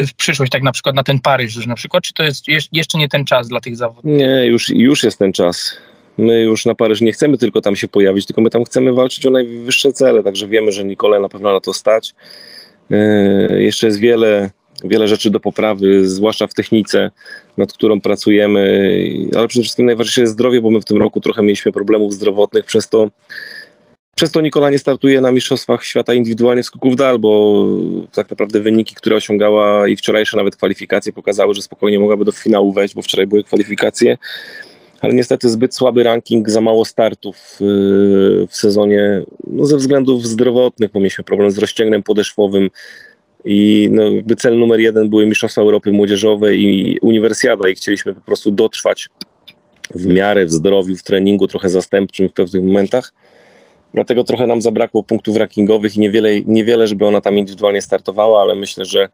w 0.07 0.15
przyszłość, 0.15 0.53
tak 0.53 0.63
na 0.63 0.73
przykład 0.73 0.95
na 0.95 1.03
ten 1.03 1.21
Paryż 1.21 1.57
już 1.57 1.67
na 1.67 1.75
przykład, 1.75 2.05
czy 2.05 2.13
to 2.13 2.23
jest 2.23 2.45
jeszcze 2.73 2.99
nie 2.99 3.09
ten 3.09 3.25
czas 3.25 3.49
dla 3.49 3.61
tych 3.61 3.77
zawodów? 3.77 4.05
Nie, 4.05 4.47
już, 4.47 4.71
już 4.71 5.05
jest 5.05 5.19
ten 5.19 5.33
czas. 5.33 5.77
My 6.19 6.43
już 6.43 6.67
na 6.67 6.75
Paryż 6.75 7.01
nie 7.01 7.13
chcemy 7.13 7.39
tylko 7.39 7.61
tam 7.61 7.77
się 7.77 7.89
pojawić, 7.89 8.27
tylko 8.27 8.41
my 8.41 8.51
tam 8.51 8.65
chcemy 8.65 8.93
walczyć 8.93 9.27
o 9.27 9.31
najwyższe 9.31 9.93
cele, 9.93 10.23
także 10.23 10.49
wiemy, 10.49 10.73
że 10.73 10.85
Nicole 10.85 11.21
na 11.21 11.29
pewno 11.29 11.53
na 11.53 11.61
to 11.61 11.75
stać. 11.75 12.15
Yy, 12.91 13.63
jeszcze 13.63 13.87
jest 13.87 13.99
wiele, 13.99 14.51
wiele 14.85 15.09
rzeczy 15.09 15.31
do 15.31 15.41
poprawy, 15.41 16.09
zwłaszcza 16.09 16.47
w 16.47 16.55
technice, 16.55 17.11
nad 17.57 17.73
którą 17.73 18.01
pracujemy, 18.01 18.91
ale 19.37 19.49
przede 19.49 19.63
wszystkim 19.63 19.87
najważniejsze 19.87 20.21
jest 20.21 20.33
zdrowie, 20.33 20.61
bo 20.61 20.71
my 20.71 20.81
w 20.81 20.85
tym 20.85 20.99
roku 20.99 21.21
trochę 21.21 21.43
mieliśmy 21.43 21.73
problemów 21.73 22.15
zdrowotnych, 22.15 22.65
przez 22.65 22.89
to 22.89 23.11
przez 24.19 24.31
to 24.31 24.41
Nikola 24.41 24.71
nie 24.71 24.79
startuje 24.79 25.21
na 25.21 25.33
Mistrzostwach 25.33 25.85
Świata 25.85 26.15
indywidualnie 26.15 26.63
skoków 26.63 26.97
dal, 26.97 27.19
bo 27.19 27.65
tak 28.13 28.31
naprawdę 28.31 28.61
wyniki, 28.61 28.95
które 28.95 29.17
osiągała 29.17 29.89
i 29.89 29.97
wczorajsze 29.97 30.37
nawet 30.37 30.57
kwalifikacje 30.57 31.13
pokazały, 31.13 31.55
że 31.55 31.63
spokojnie 31.63 31.99
mogłaby 31.99 32.25
do 32.25 32.33
finału 32.33 32.73
wejść, 32.73 32.95
bo 32.95 33.03
wczoraj 33.03 33.27
były 33.27 33.45
kwalifikacje. 33.45 34.19
Ale 35.01 35.15
niestety 35.15 35.49
zbyt 35.49 35.75
słaby 35.75 36.03
ranking, 36.03 36.51
za 36.51 36.61
mało 36.61 36.85
startów 36.85 37.37
yy, 37.61 38.47
w 38.51 38.57
sezonie 38.57 39.23
no 39.47 39.67
ze 39.67 39.77
względów 39.77 40.27
zdrowotnych, 40.27 40.91
bo 40.91 41.01
mieliśmy 41.01 41.25
problem 41.25 41.51
z 41.51 41.59
rozciągnem 41.59 42.03
podeszwowym 42.03 42.71
i 43.45 43.89
no, 43.93 44.03
jakby 44.03 44.37
cel 44.37 44.59
numer 44.59 44.81
jeden 44.81 45.09
były 45.09 45.27
Mistrzostwa 45.27 45.63
Europy 45.63 45.93
Młodzieżowe 45.93 46.57
i 46.57 46.99
Uniwersjada 47.03 47.69
i 47.69 47.75
chcieliśmy 47.75 48.15
po 48.15 48.21
prostu 48.21 48.51
dotrwać 48.51 49.09
w 49.95 50.07
miarę 50.07 50.47
w 50.47 50.53
zdrowiu, 50.53 50.97
w 50.97 51.03
treningu 51.03 51.49
trochę 51.49 51.69
zastępczym 51.69 52.29
w 52.29 52.33
pewnych 52.33 52.65
momentach 52.65 53.13
Dlatego 53.95 54.25
trochę 54.25 54.47
nam 54.47 54.63
zabrakło 54.63 55.03
punktów 55.03 55.37
rankingowych 55.37 55.97
i 55.97 56.01
niewiele, 56.01 56.41
niewiele, 56.41 56.87
żeby 56.87 57.07
ona 57.07 57.21
tam 57.21 57.39
indywidualnie 57.39 57.83
startowała, 57.83 58.43
ale 58.43 58.55
myślę, 58.55 58.85
że 58.85 59.09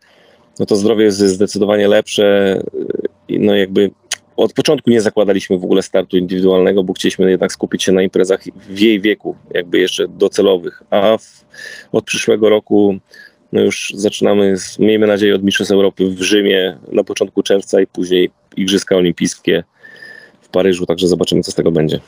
no 0.58 0.66
to 0.66 0.76
zdrowie 0.76 1.04
jest 1.04 1.18
zdecydowanie 1.18 1.88
lepsze. 1.88 2.58
No 3.28 3.56
jakby 3.56 3.90
od 4.36 4.52
początku 4.52 4.90
nie 4.90 5.00
zakładaliśmy 5.00 5.58
w 5.58 5.64
ogóle 5.64 5.82
startu 5.82 6.16
indywidualnego, 6.16 6.84
bo 6.84 6.92
chcieliśmy 6.92 7.30
jednak 7.30 7.52
skupić 7.52 7.82
się 7.82 7.92
na 7.92 8.02
imprezach 8.02 8.44
w 8.68 8.78
jej 8.78 9.00
wieku, 9.00 9.36
jakby 9.54 9.78
jeszcze 9.78 10.08
docelowych. 10.08 10.82
A 10.90 11.18
w, 11.18 11.44
od 11.92 12.04
przyszłego 12.04 12.48
roku 12.48 12.98
no 13.52 13.60
już 13.60 13.92
zaczynamy, 13.96 14.56
z, 14.56 14.78
miejmy 14.78 15.06
nadzieję, 15.06 15.34
od 15.34 15.42
Mistrzostw 15.42 15.72
Europy 15.72 16.10
w 16.10 16.22
Rzymie 16.22 16.78
na 16.92 17.04
początku 17.04 17.42
czerwca 17.42 17.80
i 17.80 17.86
później 17.86 18.30
Igrzyska 18.56 18.96
Olimpijskie 18.96 19.64
w 20.40 20.48
Paryżu, 20.48 20.86
także 20.86 21.08
zobaczymy, 21.08 21.42
co 21.42 21.52
z 21.52 21.54
tego 21.54 21.72
będzie. 21.72 22.00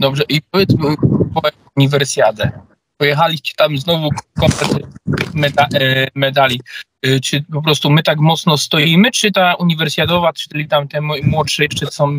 Dobrze, 0.00 0.22
i 0.28 0.42
powiedzmy 0.50 0.96
po 1.34 1.40
uniwersjadę. 1.76 2.50
Pojechaliście 2.96 3.52
tam 3.56 3.78
znowu 3.78 4.08
komplet 4.40 4.86
meda 5.34 5.66
e, 5.74 6.06
medali. 6.14 6.60
E, 7.02 7.20
czy 7.20 7.42
po 7.52 7.62
prostu 7.62 7.90
my 7.90 8.02
tak 8.02 8.18
mocno 8.18 8.58
stoimy, 8.58 9.10
czy 9.10 9.32
ta 9.32 9.54
uniwersjadowa, 9.54 10.32
czyli 10.32 10.68
tam 10.68 10.88
te 10.88 11.00
młodsze 11.00 11.62
jeszcze 11.62 11.86
są 11.86 12.18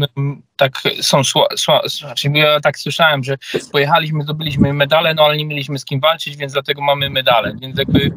tak 0.57 0.73
są 1.01 1.23
słabe? 1.23 1.89
Znaczy, 1.89 2.29
ja 2.33 2.59
tak 2.59 2.79
słyszałem, 2.79 3.23
że 3.23 3.37
pojechaliśmy, 3.71 4.23
zdobyliśmy 4.23 4.73
medale, 4.73 5.13
no 5.13 5.23
ale 5.23 5.37
nie 5.37 5.45
mieliśmy 5.45 5.79
z 5.79 5.85
kim 5.85 5.99
walczyć, 5.99 6.37
więc 6.37 6.53
dlatego 6.53 6.81
mamy 6.81 7.09
medale. 7.09 7.55
Więc 7.61 7.79
jakby 7.79 8.11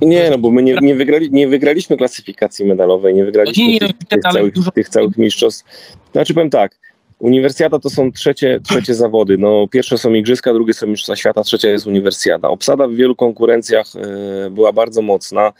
nie, 0.00 0.30
no 0.30 0.38
bo 0.38 0.50
my 0.50 0.62
nie, 0.62 0.74
nie, 0.82 0.94
wygrali, 0.94 1.30
nie 1.30 1.48
wygraliśmy 1.48 1.96
klasyfikacji 1.96 2.64
medalowej, 2.64 3.14
nie 3.14 3.24
wygraliśmy 3.24 3.66
nie, 3.66 3.78
tych, 3.80 3.90
tych, 4.08 4.20
całych, 4.20 4.54
tych 4.74 4.88
całych 4.88 5.18
mistrzostw. 5.18 5.64
Znaczy 6.12 6.34
powiem 6.34 6.50
tak, 6.50 6.78
Uniwersjada 7.24 7.78
to 7.78 7.90
są 7.90 8.12
trzecie, 8.12 8.60
trzecie 8.68 8.94
zawody. 8.94 9.38
No, 9.38 9.68
pierwsze 9.68 9.98
są 9.98 10.14
Igrzyska, 10.14 10.52
drugie 10.52 10.74
są 10.74 10.86
Mistrzostwa 10.86 11.16
Świata, 11.16 11.42
trzecia 11.42 11.68
jest 11.68 11.86
Uniwersjada. 11.86 12.48
Obsada 12.48 12.88
w 12.88 12.94
wielu 12.94 13.16
konkurencjach 13.16 13.86
e, 13.96 14.50
była 14.50 14.72
bardzo 14.72 15.02
mocna. 15.02 15.52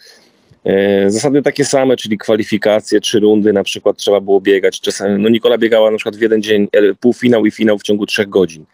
E, 0.63 1.11
zasady 1.11 1.41
takie 1.41 1.65
same, 1.65 1.97
czyli 1.97 2.17
kwalifikacje, 2.17 2.99
trzy 2.99 3.19
rundy 3.19 3.53
na 3.53 3.63
przykład 3.63 3.97
trzeba 3.97 4.21
było 4.21 4.41
biegać. 4.41 4.81
Czasami, 4.81 5.23
no 5.23 5.29
Nikola 5.29 5.57
biegała 5.57 5.91
na 5.91 5.97
przykład 5.97 6.15
w 6.15 6.21
jeden 6.21 6.41
dzień 6.41 6.67
e, 6.71 6.93
półfinał 6.93 7.45
i 7.45 7.51
finał 7.51 7.77
w 7.77 7.83
ciągu 7.83 8.05
trzech 8.05 8.29
godzin. 8.29 8.65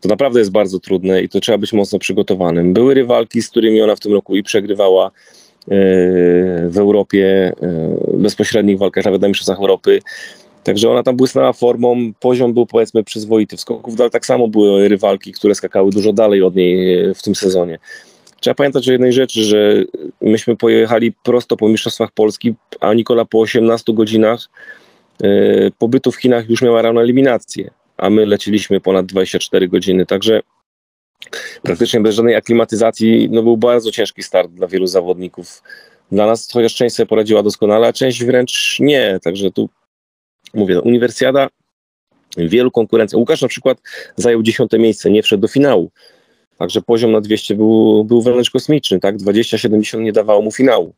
To 0.00 0.08
naprawdę 0.08 0.38
jest 0.38 0.50
bardzo 0.50 0.80
trudne 0.80 1.22
i 1.22 1.28
to 1.28 1.40
trzeba 1.40 1.58
być 1.58 1.72
mocno 1.72 1.98
przygotowanym. 1.98 2.72
Były 2.72 2.94
rywalki, 2.94 3.42
z 3.42 3.50
którymi 3.50 3.82
ona 3.82 3.96
w 3.96 4.00
tym 4.00 4.12
roku 4.12 4.36
i 4.36 4.42
przegrywała 4.42 5.10
w 6.68 6.74
Europie, 6.76 7.52
bezpośrednich 8.14 8.78
walkach, 8.78 9.04
nawet 9.04 9.22
na 9.22 9.28
Mistrzostwach 9.28 9.58
Europy. 9.58 10.00
Także 10.64 10.90
ona 10.90 11.02
tam 11.02 11.16
błysnęła 11.16 11.52
formą, 11.52 12.12
poziom 12.20 12.54
był 12.54 12.66
powiedzmy 12.66 13.04
przyzwoity. 13.04 13.56
W 13.56 13.60
skoków 13.60 13.94
tak 14.12 14.26
samo 14.26 14.48
były 14.48 14.88
rywalki, 14.88 15.32
które 15.32 15.54
skakały 15.54 15.90
dużo 15.90 16.12
dalej 16.12 16.42
od 16.42 16.56
niej 16.56 16.94
e, 16.94 17.14
w 17.14 17.22
tym 17.22 17.34
sezonie. 17.34 17.78
Trzeba 18.40 18.54
pamiętać 18.54 18.88
o 18.88 18.92
jednej 18.92 19.12
rzeczy, 19.12 19.44
że 19.44 19.84
myśmy 20.20 20.56
pojechali 20.56 21.12
prosto 21.12 21.56
po 21.56 21.68
Mistrzostwach 21.68 22.10
Polski, 22.12 22.54
a 22.80 22.94
Nikola 22.94 23.24
po 23.24 23.40
18 23.40 23.94
godzinach 23.94 24.40
e, 25.22 25.28
pobytu 25.78 26.12
w 26.12 26.16
Chinach 26.16 26.50
już 26.50 26.62
miała 26.62 26.82
rano 26.82 27.02
eliminację, 27.02 27.70
a 27.96 28.10
my 28.10 28.26
leciliśmy 28.26 28.80
ponad 28.80 29.06
24 29.06 29.68
godziny, 29.68 30.06
także 30.06 30.40
praktycznie 31.62 32.00
bez 32.00 32.14
żadnej 32.14 32.34
aklimatyzacji 32.34 33.28
no 33.30 33.42
był 33.42 33.56
bardzo 33.56 33.90
ciężki 33.90 34.22
start 34.22 34.50
dla 34.50 34.66
wielu 34.66 34.86
zawodników. 34.86 35.62
Dla 36.12 36.26
nas 36.26 36.52
chociaż 36.52 36.74
część 36.74 36.96
sobie 36.96 37.06
poradziła 37.06 37.42
doskonale, 37.42 37.88
a 37.88 37.92
część 37.92 38.24
wręcz 38.24 38.76
nie, 38.80 39.18
także 39.22 39.50
tu 39.50 39.68
mówię, 40.54 40.74
no, 40.74 40.80
uniwersjada 40.80 41.48
Wielu 42.36 42.70
konkurencji. 42.70 43.18
Łukasz 43.18 43.42
na 43.42 43.48
przykład 43.48 43.78
zajął 44.16 44.42
dziesiąte 44.42 44.78
miejsce, 44.78 45.10
nie 45.10 45.22
wszedł 45.22 45.40
do 45.40 45.48
finału. 45.48 45.90
Także 46.58 46.82
poziom 46.82 47.12
na 47.12 47.20
200 47.20 47.54
był, 47.54 48.04
był 48.04 48.22
wręcz 48.22 48.50
kosmiczny, 48.50 49.00
tak? 49.00 49.16
20-70 49.16 50.00
nie 50.00 50.12
dawało 50.12 50.42
mu 50.42 50.52
finału. 50.52 50.94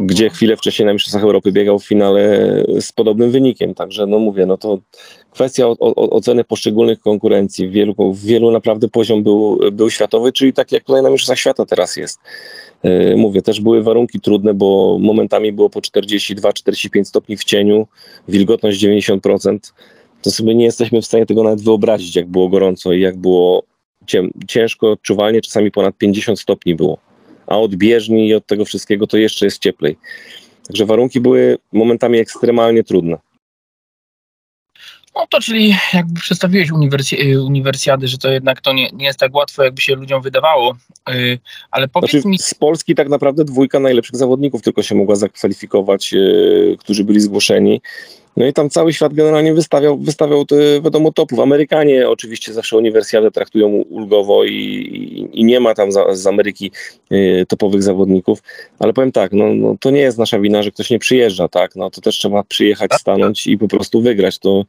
Gdzie 0.00 0.30
chwilę 0.30 0.56
wcześniej 0.56 0.86
na 0.86 0.92
Mistrzostwach 0.92 1.22
Europy 1.22 1.52
biegał 1.52 1.78
w 1.78 1.86
finale 1.86 2.38
z 2.80 2.92
podobnym 2.92 3.30
wynikiem. 3.30 3.74
Także 3.74 4.06
no 4.06 4.18
mówię, 4.18 4.46
no 4.46 4.56
to 4.56 4.78
kwestia 5.30 5.66
o, 5.66 5.76
o, 5.80 6.10
oceny 6.10 6.44
poszczególnych 6.44 7.00
konkurencji. 7.00 7.68
W 7.68 7.72
wielu, 7.72 7.94
w 8.14 8.24
wielu 8.24 8.50
naprawdę 8.50 8.88
poziom 8.88 9.22
był, 9.22 9.60
był 9.72 9.90
światowy, 9.90 10.32
czyli 10.32 10.52
tak 10.52 10.72
jak 10.72 10.84
tutaj 10.84 11.02
na 11.02 11.10
Mistrzostwach 11.10 11.38
Świata 11.38 11.66
teraz 11.66 11.96
jest. 11.96 12.20
Yy, 12.82 13.16
mówię, 13.16 13.42
też 13.42 13.60
były 13.60 13.82
warunki 13.82 14.20
trudne, 14.20 14.54
bo 14.54 14.98
momentami 15.00 15.52
było 15.52 15.70
po 15.70 15.80
42-45 15.80 17.04
stopni 17.04 17.36
w 17.36 17.44
cieniu, 17.44 17.86
wilgotność 18.28 18.84
90%. 18.84 19.58
To 20.22 20.30
sobie 20.30 20.54
nie 20.54 20.64
jesteśmy 20.64 21.02
w 21.02 21.06
stanie 21.06 21.26
tego 21.26 21.42
nawet 21.42 21.62
wyobrazić, 21.62 22.16
jak 22.16 22.26
było 22.26 22.48
gorąco 22.48 22.92
i 22.92 23.00
jak 23.00 23.16
było 23.16 23.62
ciężko, 24.48 24.90
odczuwalnie, 24.90 25.40
czasami 25.40 25.70
ponad 25.70 25.98
50 25.98 26.40
stopni 26.40 26.74
było. 26.74 27.07
A 27.48 27.58
od 27.58 27.74
bieżni 27.74 28.28
i 28.28 28.34
od 28.34 28.46
tego 28.46 28.64
wszystkiego 28.64 29.06
to 29.06 29.16
jeszcze 29.16 29.44
jest 29.44 29.58
cieplej. 29.58 29.96
Także 30.68 30.86
warunki 30.86 31.20
były 31.20 31.58
momentami 31.72 32.18
ekstremalnie 32.18 32.84
trudne. 32.84 33.18
No 35.18 35.26
to 35.30 35.40
czyli 35.40 35.74
jakby 35.94 36.20
przedstawiłeś 36.20 36.70
uniwersj- 36.70 37.32
y, 37.32 37.42
uniwersjady, 37.42 38.08
że 38.08 38.18
to 38.18 38.30
jednak 38.30 38.60
to 38.60 38.72
nie, 38.72 38.90
nie 38.92 39.06
jest 39.06 39.18
tak 39.18 39.34
łatwo, 39.34 39.64
jakby 39.64 39.80
się 39.80 39.94
ludziom 39.94 40.22
wydawało, 40.22 40.76
yy, 41.08 41.38
ale 41.70 41.88
powiedz 41.88 42.10
znaczy, 42.10 42.28
mi... 42.28 42.38
Z 42.38 42.54
Polski 42.54 42.94
tak 42.94 43.08
naprawdę 43.08 43.44
dwójka 43.44 43.80
najlepszych 43.80 44.16
zawodników 44.16 44.62
tylko 44.62 44.82
się 44.82 44.94
mogła 44.94 45.16
zakwalifikować, 45.16 46.12
yy, 46.12 46.76
którzy 46.78 47.04
byli 47.04 47.20
zgłoszeni. 47.20 47.80
No 48.36 48.46
i 48.46 48.52
tam 48.52 48.70
cały 48.70 48.92
świat 48.92 49.14
generalnie 49.14 49.54
wystawiał, 49.54 49.98
wystawiał 49.98 50.44
te, 50.44 50.56
wiadomo, 50.80 51.12
topów. 51.12 51.40
Amerykanie 51.40 52.08
oczywiście 52.08 52.52
zawsze 52.52 52.76
uniwersjadę 52.76 53.30
traktują 53.30 53.68
ulgowo 53.68 54.44
i, 54.44 54.52
i, 54.52 55.40
i 55.40 55.44
nie 55.44 55.60
ma 55.60 55.74
tam 55.74 55.92
za, 55.92 56.14
z 56.14 56.26
Ameryki 56.26 56.70
y, 57.12 57.46
topowych 57.48 57.82
zawodników, 57.82 58.42
ale 58.78 58.92
powiem 58.92 59.12
tak, 59.12 59.32
no, 59.32 59.54
no, 59.54 59.76
to 59.80 59.90
nie 59.90 60.00
jest 60.00 60.18
nasza 60.18 60.40
wina, 60.40 60.62
że 60.62 60.70
ktoś 60.70 60.90
nie 60.90 60.98
przyjeżdża, 60.98 61.48
tak, 61.48 61.76
no 61.76 61.90
to 61.90 62.00
też 62.00 62.16
trzeba 62.16 62.42
przyjechać, 62.42 62.90
stanąć 62.94 63.46
i 63.46 63.58
po 63.58 63.68
prostu 63.68 64.00
wygrać. 64.00 64.38
To 64.38 64.64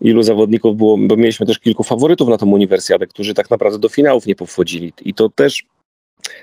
ilu 0.00 0.22
zawodników 0.22 0.76
było, 0.76 0.98
bo 0.98 1.16
mieliśmy 1.16 1.46
też 1.46 1.58
kilku 1.58 1.82
faworytów 1.82 2.28
na 2.28 2.38
tą 2.38 2.46
uniwersjadę, 2.50 3.06
którzy 3.06 3.34
tak 3.34 3.50
naprawdę 3.50 3.78
do 3.78 3.88
finałów 3.88 4.26
nie 4.26 4.34
powchodzili 4.34 4.92
i 5.04 5.14
to 5.14 5.28
też 5.28 5.64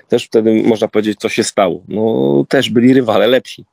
też 0.08 0.24
wtedy 0.24 0.62
można 0.62 0.88
powiedzieć, 0.88 1.18
co 1.20 1.28
się 1.28 1.44
stało. 1.44 1.82
No 1.88 2.44
też 2.48 2.70
byli 2.70 2.94
rywale 2.94 3.26
lepsi. 3.26 3.64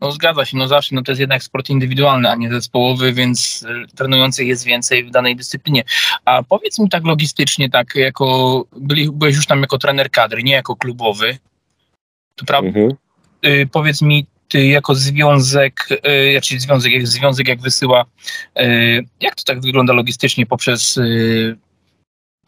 No 0.00 0.12
zgadza 0.12 0.44
się, 0.44 0.56
no 0.56 0.68
zawsze, 0.68 0.94
no 0.94 1.02
to 1.02 1.12
jest 1.12 1.20
jednak 1.20 1.42
sport 1.42 1.70
indywidualny, 1.70 2.30
a 2.30 2.34
nie 2.34 2.50
zespołowy, 2.50 3.12
więc 3.12 3.66
e, 3.68 3.96
trenujących 3.96 4.46
jest 4.46 4.64
więcej 4.64 5.04
w 5.04 5.10
danej 5.10 5.36
dyscyplinie. 5.36 5.84
A 6.24 6.42
powiedz 6.42 6.78
mi 6.78 6.88
tak 6.88 7.04
logistycznie, 7.04 7.70
tak 7.70 7.94
jako, 7.94 8.64
byli, 8.76 9.10
byłeś 9.12 9.36
już 9.36 9.46
tam 9.46 9.60
jako 9.60 9.78
trener 9.78 10.10
kadry, 10.10 10.42
nie 10.42 10.52
jako 10.52 10.76
klubowy, 10.76 11.38
to 12.36 12.44
prawda? 12.44 12.68
Mhm. 12.68 12.92
Y, 13.46 13.68
powiedz 13.72 14.02
mi, 14.02 14.26
ty 14.48 14.66
jako 14.66 14.94
związek, 14.94 15.88
y, 15.90 16.32
znaczy 16.32 16.60
związek, 16.60 16.92
jak 16.92 17.06
związek 17.06 17.48
jak 17.48 17.60
wysyła, 17.60 18.04
y, 18.60 19.04
jak 19.20 19.34
to 19.34 19.42
tak 19.44 19.60
wygląda 19.60 19.92
logistycznie 19.92 20.46
poprzez 20.46 20.96
y, 20.96 21.56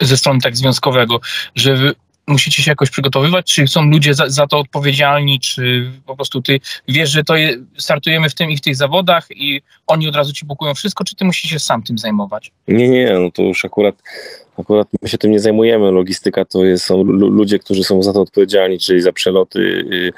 ze 0.01 0.17
strony 0.17 0.41
tak 0.41 0.57
związkowego, 0.57 1.21
że 1.55 1.93
musicie 2.27 2.63
się 2.63 2.71
jakoś 2.71 2.91
przygotowywać? 2.91 3.53
Czy 3.53 3.69
są 3.69 3.91
ludzie 3.91 4.15
za, 4.15 4.29
za, 4.29 4.47
to 4.47 4.59
odpowiedzialni? 4.59 5.41
Czy 5.41 5.91
po 6.07 6.17
prostu 6.17 6.43
ty 6.43 6.61
wiesz, 6.89 7.11
że 7.11 7.25
to 7.25 7.37
je, 7.37 7.57
startujemy 7.79 8.31
w 8.31 8.35
tym 8.35 8.51
i 8.51 8.57
w 8.57 8.61
tych 8.61 8.77
zawodach 8.77 9.27
i 9.31 9.63
oni 9.87 10.09
od 10.09 10.17
razu 10.17 10.33
ci 10.33 10.47
bukują 10.47 10.75
wszystko, 10.75 11.05
czy 11.05 11.17
ty 11.17 11.25
musisz 11.25 11.51
się 11.51 11.59
sam 11.59 11.83
tym 11.83 11.99
zajmować? 11.99 12.53
Nie, 12.69 12.89
nie, 12.89 13.13
no 13.13 13.31
to 13.31 13.43
już 13.43 13.65
akurat, 13.65 13.95
akurat 14.59 14.89
my 15.03 15.09
się 15.09 15.19
tym 15.19 15.31
nie 15.31 15.41
zajmujemy. 15.41 15.91
Logistyka 15.91 16.45
to 16.45 16.65
jest, 16.65 16.85
są 16.85 17.03
ludzie, 17.05 17.59
którzy 17.59 17.85
są 17.85 18.03
za 18.03 18.13
to 18.13 18.21
odpowiedzialni, 18.21 18.79
czyli 18.79 19.01
za 19.01 19.13
przeloty 19.13 19.61
y, 19.61 20.13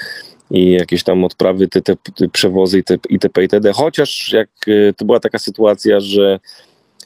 i 0.50 0.72
jakieś 0.72 1.02
tam 1.02 1.24
odprawy, 1.24 1.68
te, 1.68 1.82
te, 1.82 1.96
te 1.96 2.28
przewozy 2.28 2.82
itp. 3.10 3.42
itd. 3.42 3.72
Chociaż 3.72 4.32
jak 4.32 4.48
y, 4.68 4.94
to 4.96 5.04
była 5.04 5.20
taka 5.20 5.38
sytuacja, 5.38 6.00
że 6.00 6.38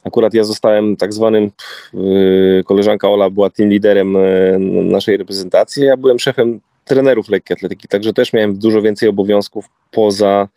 Akurat 0.04 0.34
ja 0.34 0.44
zostałem 0.44 0.96
tak 0.96 1.12
zwanym, 1.12 1.50
y, 1.94 2.62
koleżanka 2.64 3.10
Ola 3.10 3.30
była 3.30 3.50
team 3.50 3.70
liderem 3.70 4.16
y, 4.16 4.58
naszej 4.84 5.16
reprezentacji, 5.16 5.84
ja 5.84 5.96
byłem 5.96 6.18
szefem 6.18 6.60
trenerów 6.84 7.28
lekkiej 7.28 7.54
atletyki, 7.54 7.88
także 7.88 8.12
też 8.12 8.32
miałem 8.32 8.58
dużo 8.58 8.82
więcej 8.82 9.08
obowiązków 9.08 9.64
poza 9.90 10.48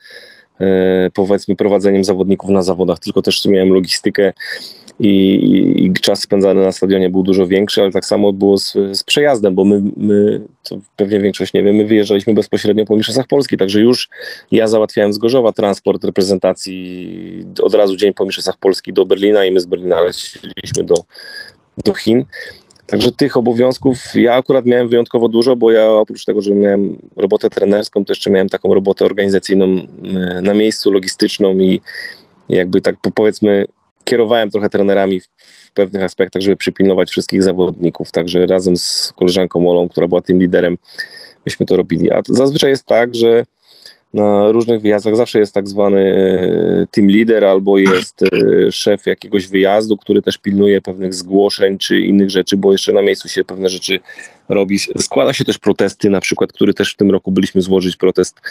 y, 0.62 0.66
powiedzmy 1.14 1.56
prowadzeniem 1.56 2.04
zawodników 2.04 2.50
na 2.50 2.62
zawodach, 2.62 3.00
tylko 3.00 3.22
też 3.22 3.46
miałem 3.46 3.74
logistykę 3.74 4.34
i, 5.00 5.86
i, 5.86 5.94
czas 5.94 6.22
spędzany 6.22 6.62
na 6.62 6.72
stadionie 6.72 7.10
był 7.10 7.24
dużo 7.24 7.48
większy, 7.48 7.82
ale 7.82 7.92
tak 7.92 8.06
samo 8.06 8.34
było 8.34 8.58
z, 8.58 8.74
z 8.74 9.04
przejazdem, 9.04 9.56
bo 9.56 9.66
my, 9.66 9.82
my, 9.98 10.42
to 10.64 10.78
pewnie 10.96 11.20
większość 11.20 11.54
nie 11.54 11.64
wie, 11.64 11.74
my 11.74 11.86
wyjeżdżaliśmy 11.86 12.34
bezpośrednio 12.34 12.86
po 12.86 12.96
Mistrzostwach 12.96 13.28
Polski, 13.28 13.58
także 13.58 13.82
już 13.82 14.10
ja 14.52 14.68
załatwiałem 14.68 15.14
z 15.14 15.18
Gorzowa 15.18 15.52
transport 15.52 16.04
reprezentacji 16.04 17.46
od 17.62 17.74
razu 17.74 17.96
dzień 17.96 18.14
po 18.14 18.26
Mistrzostwach 18.26 18.58
Polski 18.58 18.94
do 18.94 19.06
Berlina 19.06 19.46
i 19.46 19.52
my 19.52 19.60
z 19.60 19.66
Berlina 19.66 20.02
leciliśmy 20.02 20.84
do, 20.84 20.96
do 21.86 21.94
Chin. 21.94 22.26
Także 22.88 23.12
tych 23.12 23.38
obowiązków 23.38 23.98
ja 24.16 24.34
akurat 24.36 24.66
miałem 24.66 24.90
wyjątkowo 24.90 25.30
dużo, 25.30 25.56
bo 25.56 25.72
ja 25.72 25.92
oprócz 25.92 26.26
tego, 26.26 26.42
że 26.42 26.56
miałem 26.56 26.98
robotę 27.16 27.50
trenerską, 27.50 28.06
to 28.06 28.12
jeszcze 28.12 28.30
miałem 28.30 28.50
taką 28.50 28.74
robotę 28.74 29.06
organizacyjną 29.06 29.66
e, 29.66 30.42
na 30.42 30.54
miejscu, 30.54 30.92
logistyczną 30.92 31.60
i 31.60 31.82
jakby 32.50 32.82
tak 32.82 32.96
powiedzmy 33.16 33.66
kierowałem 34.04 34.52
trochę 34.52 34.70
trenerami 34.70 35.20
w, 35.20 35.28
pewnych 35.74 36.04
aspektach, 36.04 36.42
żeby 36.42 36.56
przypilnować 36.56 37.10
wszystkich 37.10 37.44
zawodników, 37.44 38.12
także 38.12 38.46
razem 38.46 38.78
z 38.78 39.14
koleżanką 39.16 39.70
Olą, 39.70 39.90
która 39.90 40.08
była 40.08 40.22
tym 40.22 40.40
liderem, 40.40 40.78
myśmy 41.46 41.66
to 41.66 41.78
robili. 41.78 42.12
A 42.12 42.24
to 42.24 42.34
zazwyczaj 42.34 42.70
jest 42.70 42.86
tak, 42.86 43.16
że 43.16 43.46
na 44.14 44.52
różnych 44.52 44.82
wyjazdach 44.82 45.16
zawsze 45.16 45.40
jest 45.40 45.54
tak 45.54 45.70
zwany 45.70 46.00
e, 46.02 46.88
team 46.92 47.08
leader 47.08 47.46
albo 47.46 47.78
jest 47.78 48.24
e, 48.24 48.72
szef 48.72 49.06
jakiegoś 49.06 49.48
wyjazdu, 49.48 49.98
który 49.98 50.22
też 50.22 50.38
pilnuje 50.38 50.82
pewnych 50.82 51.14
zgłoszeń 51.14 51.78
czy 51.78 52.00
innych 52.00 52.30
rzeczy, 52.30 52.58
bo 52.58 52.72
jeszcze 52.72 52.94
na 52.94 53.02
miejscu 53.02 53.30
się 53.30 53.44
pewne 53.44 53.70
rzeczy 53.70 54.00
robi. 54.50 54.80
Składa 54.80 55.34
się 55.34 55.46
też 55.46 55.58
protesty, 55.58 56.10
na 56.10 56.22
przykład, 56.22 56.54
który 56.54 56.74
też 56.74 56.94
w 56.94 56.98
tym 56.98 57.12
roku 57.12 57.32
byliśmy 57.32 57.62
złożyć 57.62 57.96
protest 57.96 58.42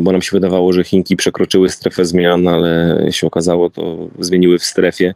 bo 0.00 0.12
nam 0.12 0.22
się 0.22 0.30
wydawało, 0.32 0.72
że 0.72 0.84
Chinki 0.84 1.16
przekroczyły 1.16 1.68
strefę 1.68 2.04
zmian, 2.04 2.48
ale 2.48 2.98
się 3.10 3.26
okazało, 3.26 3.70
to 3.70 4.08
zmieniły 4.18 4.58
w 4.58 4.64
strefie. 4.64 5.14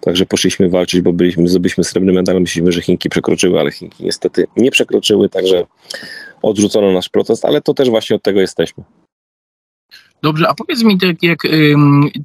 Także 0.00 0.26
poszliśmy 0.26 0.68
walczyć, 0.68 1.00
bo 1.00 1.12
byliśmy, 1.12 1.48
zdobyliśmy 1.48 1.84
srebrny 1.84 2.12
medal. 2.12 2.40
Myślimy, 2.40 2.72
że 2.72 2.82
Chinki 2.82 3.08
przekroczyły, 3.08 3.60
ale 3.60 3.70
Chinki 3.70 4.04
niestety 4.04 4.46
nie 4.56 4.70
przekroczyły, 4.70 5.28
także 5.28 5.66
odrzucono 6.42 6.92
nasz 6.92 7.08
protest, 7.08 7.44
ale 7.44 7.60
to 7.60 7.74
też 7.74 7.90
właśnie 7.90 8.16
od 8.16 8.22
tego 8.22 8.40
jesteśmy. 8.40 8.84
Dobrze, 10.22 10.48
a 10.48 10.54
powiedz 10.54 10.82
mi, 10.82 10.98
tak 10.98 11.22
jak 11.22 11.42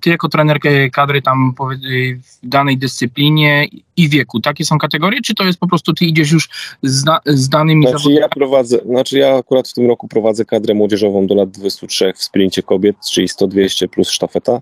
ty 0.02 0.10
jako 0.10 0.30
trener 0.30 0.60
kadry 0.92 1.22
tam 1.22 1.54
y, 1.86 2.20
w 2.24 2.48
danej 2.50 2.78
dyscyplinie 2.78 3.68
i 3.98 4.10
wieku, 4.10 4.40
takie 4.40 4.66
są 4.66 4.78
kategorie, 4.78 5.22
czy 5.22 5.36
to 5.36 5.44
jest 5.44 5.60
po 5.60 5.68
prostu 5.68 5.94
ty 5.94 6.06
idziesz 6.06 6.32
już 6.32 6.50
z, 6.84 7.04
da, 7.04 7.20
z 7.26 7.50
danymi 7.50 7.82
znaczy 7.82 7.98
zawodnikami? 7.98 8.22
Ja 8.22 8.30
prowadzę, 8.30 8.78
znaczy 8.86 9.18
ja 9.18 9.36
akurat 9.36 9.68
w 9.68 9.74
tym 9.74 9.88
roku 9.88 10.08
prowadzę 10.08 10.46
kadrę 10.46 10.74
młodzieżową 10.74 11.28
do 11.28 11.36
lat 11.36 11.50
23 11.52 12.14
w 12.16 12.24
sprincie 12.24 12.64
kobiet, 12.64 12.96
czyli 13.12 13.28
100-200 13.28 13.88
plus 13.88 14.10
sztafeta. 14.10 14.62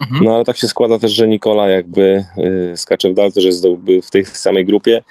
Mhm. 0.00 0.24
No 0.24 0.34
ale 0.34 0.44
tak 0.44 0.56
się 0.56 0.68
składa 0.68 0.98
też, 0.98 1.12
że 1.12 1.28
Nikola 1.28 1.68
jakby 1.68 2.24
y, 2.72 2.76
skacze 2.76 3.10
w 3.10 3.14
dal, 3.14 3.32
też 3.32 3.44
jest 3.44 3.66
w 4.02 4.10
tej 4.10 4.24
samej 4.24 4.64
grupie 4.64 5.02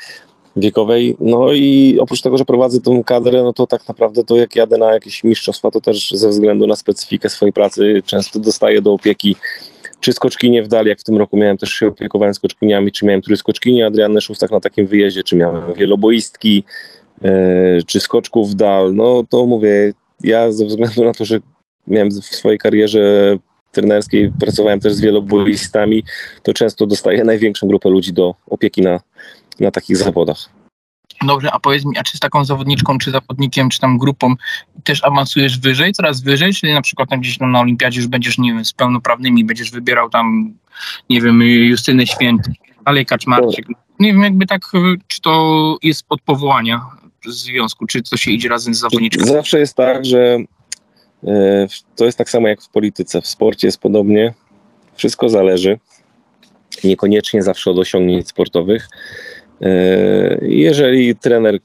wiekowej. 0.56 1.18
No 1.20 1.54
i 1.54 1.98
oprócz 2.00 2.22
tego, 2.22 2.38
że 2.38 2.46
prowadzę 2.46 2.82
tą 2.82 3.04
kadrę, 3.04 3.44
no 3.44 3.54
to 3.54 3.68
tak 3.68 3.88
naprawdę 3.88 4.24
to 4.24 4.36
jak 4.36 4.56
jadę 4.56 4.78
na 4.78 4.94
jakieś 4.94 5.24
mistrzostwa, 5.24 5.72
to 5.72 5.82
też 5.82 6.12
ze 6.12 6.30
względu 6.30 6.68
na 6.68 6.76
specyfikę 6.76 7.30
swojej 7.30 7.54
pracy 7.54 8.04
często 8.06 8.40
dostaję 8.40 8.82
do 8.82 8.94
opieki 8.94 9.36
czy 10.00 10.14
skoczkinie 10.14 10.64
w 10.64 10.68
dal, 10.68 10.86
jak 10.86 11.00
w 11.00 11.04
tym 11.04 11.18
roku 11.18 11.38
miałem 11.38 11.58
też 11.58 11.70
się 11.70 11.88
opiekowałem 11.88 12.34
skoczkiniami, 12.34 12.92
czy 12.92 13.06
miałem 13.06 13.22
skoczkini 13.36 13.84
Adrianny 13.84 14.22
Szóstak 14.22 14.52
na 14.52 14.60
takim 14.60 14.88
wyjeździe, 14.88 15.24
czy 15.24 15.36
miałem 15.36 15.74
wieloboistki, 15.74 16.64
e, 17.22 17.82
czy 17.88 18.00
skoczków 18.00 18.50
w 18.50 18.54
dal, 18.54 18.96
no 18.96 19.24
to 19.30 19.46
mówię, 19.46 19.94
ja 20.24 20.52
ze 20.52 20.66
względu 20.66 21.04
na 21.04 21.14
to, 21.14 21.26
że 21.26 21.40
miałem 21.88 22.10
w 22.12 22.26
swojej 22.26 22.60
karierze 22.60 23.38
trenerskiej, 23.72 24.32
pracowałem 24.40 24.80
też 24.80 24.94
z 24.94 25.02
wieloboistami, 25.02 26.04
to 26.44 26.54
często 26.54 26.88
dostaję 26.88 27.24
największą 27.24 27.68
grupę 27.68 27.90
ludzi 27.90 28.14
do 28.14 28.36
opieki 28.48 28.82
na, 28.82 29.00
na 29.60 29.72
takich 29.72 29.98
zawodach. 29.98 30.50
Dobrze, 31.22 31.52
a 31.52 31.60
powiedz 31.60 31.86
mi, 31.86 31.98
a 31.98 32.04
czy 32.04 32.18
z 32.18 32.20
taką 32.20 32.46
zawodniczką, 32.46 32.98
czy 32.98 33.12
zawodnikiem, 33.12 33.70
czy 33.70 33.80
tam 33.80 33.98
grupą 33.98 34.36
też 34.84 35.04
awansujesz 35.04 35.60
wyżej, 35.60 35.94
coraz 35.94 36.22
wyżej, 36.22 36.54
czyli 36.54 36.74
na 36.74 36.82
przykład 36.82 37.10
tam 37.10 37.20
gdzieś 37.20 37.40
na 37.40 37.60
olimpiadzie 37.60 38.00
już 38.00 38.08
będziesz, 38.08 38.38
nie 38.38 38.54
wiem, 38.54 38.66
z 38.66 38.74
pełnoprawnymi, 38.74 39.46
będziesz 39.46 39.72
wybierał 39.72 40.10
tam, 40.10 40.54
nie 41.10 41.22
wiem, 41.22 41.42
Justynę 41.44 42.08
Święty, 42.08 42.54
dalej 42.86 43.06
Kaczmarczyk. 43.06 43.68
Nie 44.00 44.14
wiem, 44.14 44.24
jakby 44.24 44.46
tak, 44.46 44.62
czy 45.08 45.22
to 45.22 45.78
jest 45.84 46.08
pod 46.08 46.22
powołania 46.22 46.82
w 47.26 47.32
związku, 47.32 47.86
czy 47.86 48.04
to 48.04 48.18
się 48.18 48.32
idzie 48.32 48.50
razem 48.50 48.74
z 48.74 48.80
zawodniczką? 48.80 49.26
Zawsze 49.26 49.60
jest 49.60 49.76
tak, 49.76 50.06
że 50.06 50.38
e, 51.24 51.68
to 51.96 52.06
jest 52.06 52.18
tak 52.18 52.30
samo 52.30 52.48
jak 52.48 52.62
w 52.62 52.70
polityce, 52.70 53.22
w 53.22 53.28
sporcie 53.28 53.68
jest 53.68 53.80
podobnie. 53.80 54.34
Wszystko 54.96 55.30
zależy, 55.30 55.80
niekoniecznie 56.84 57.44
zawsze 57.44 57.72
od 57.72 57.80
osiągnięć 57.80 58.28
sportowych. 58.28 58.88
E, 59.66 60.38
jeżeli 60.42 61.16
trener, 61.16 61.60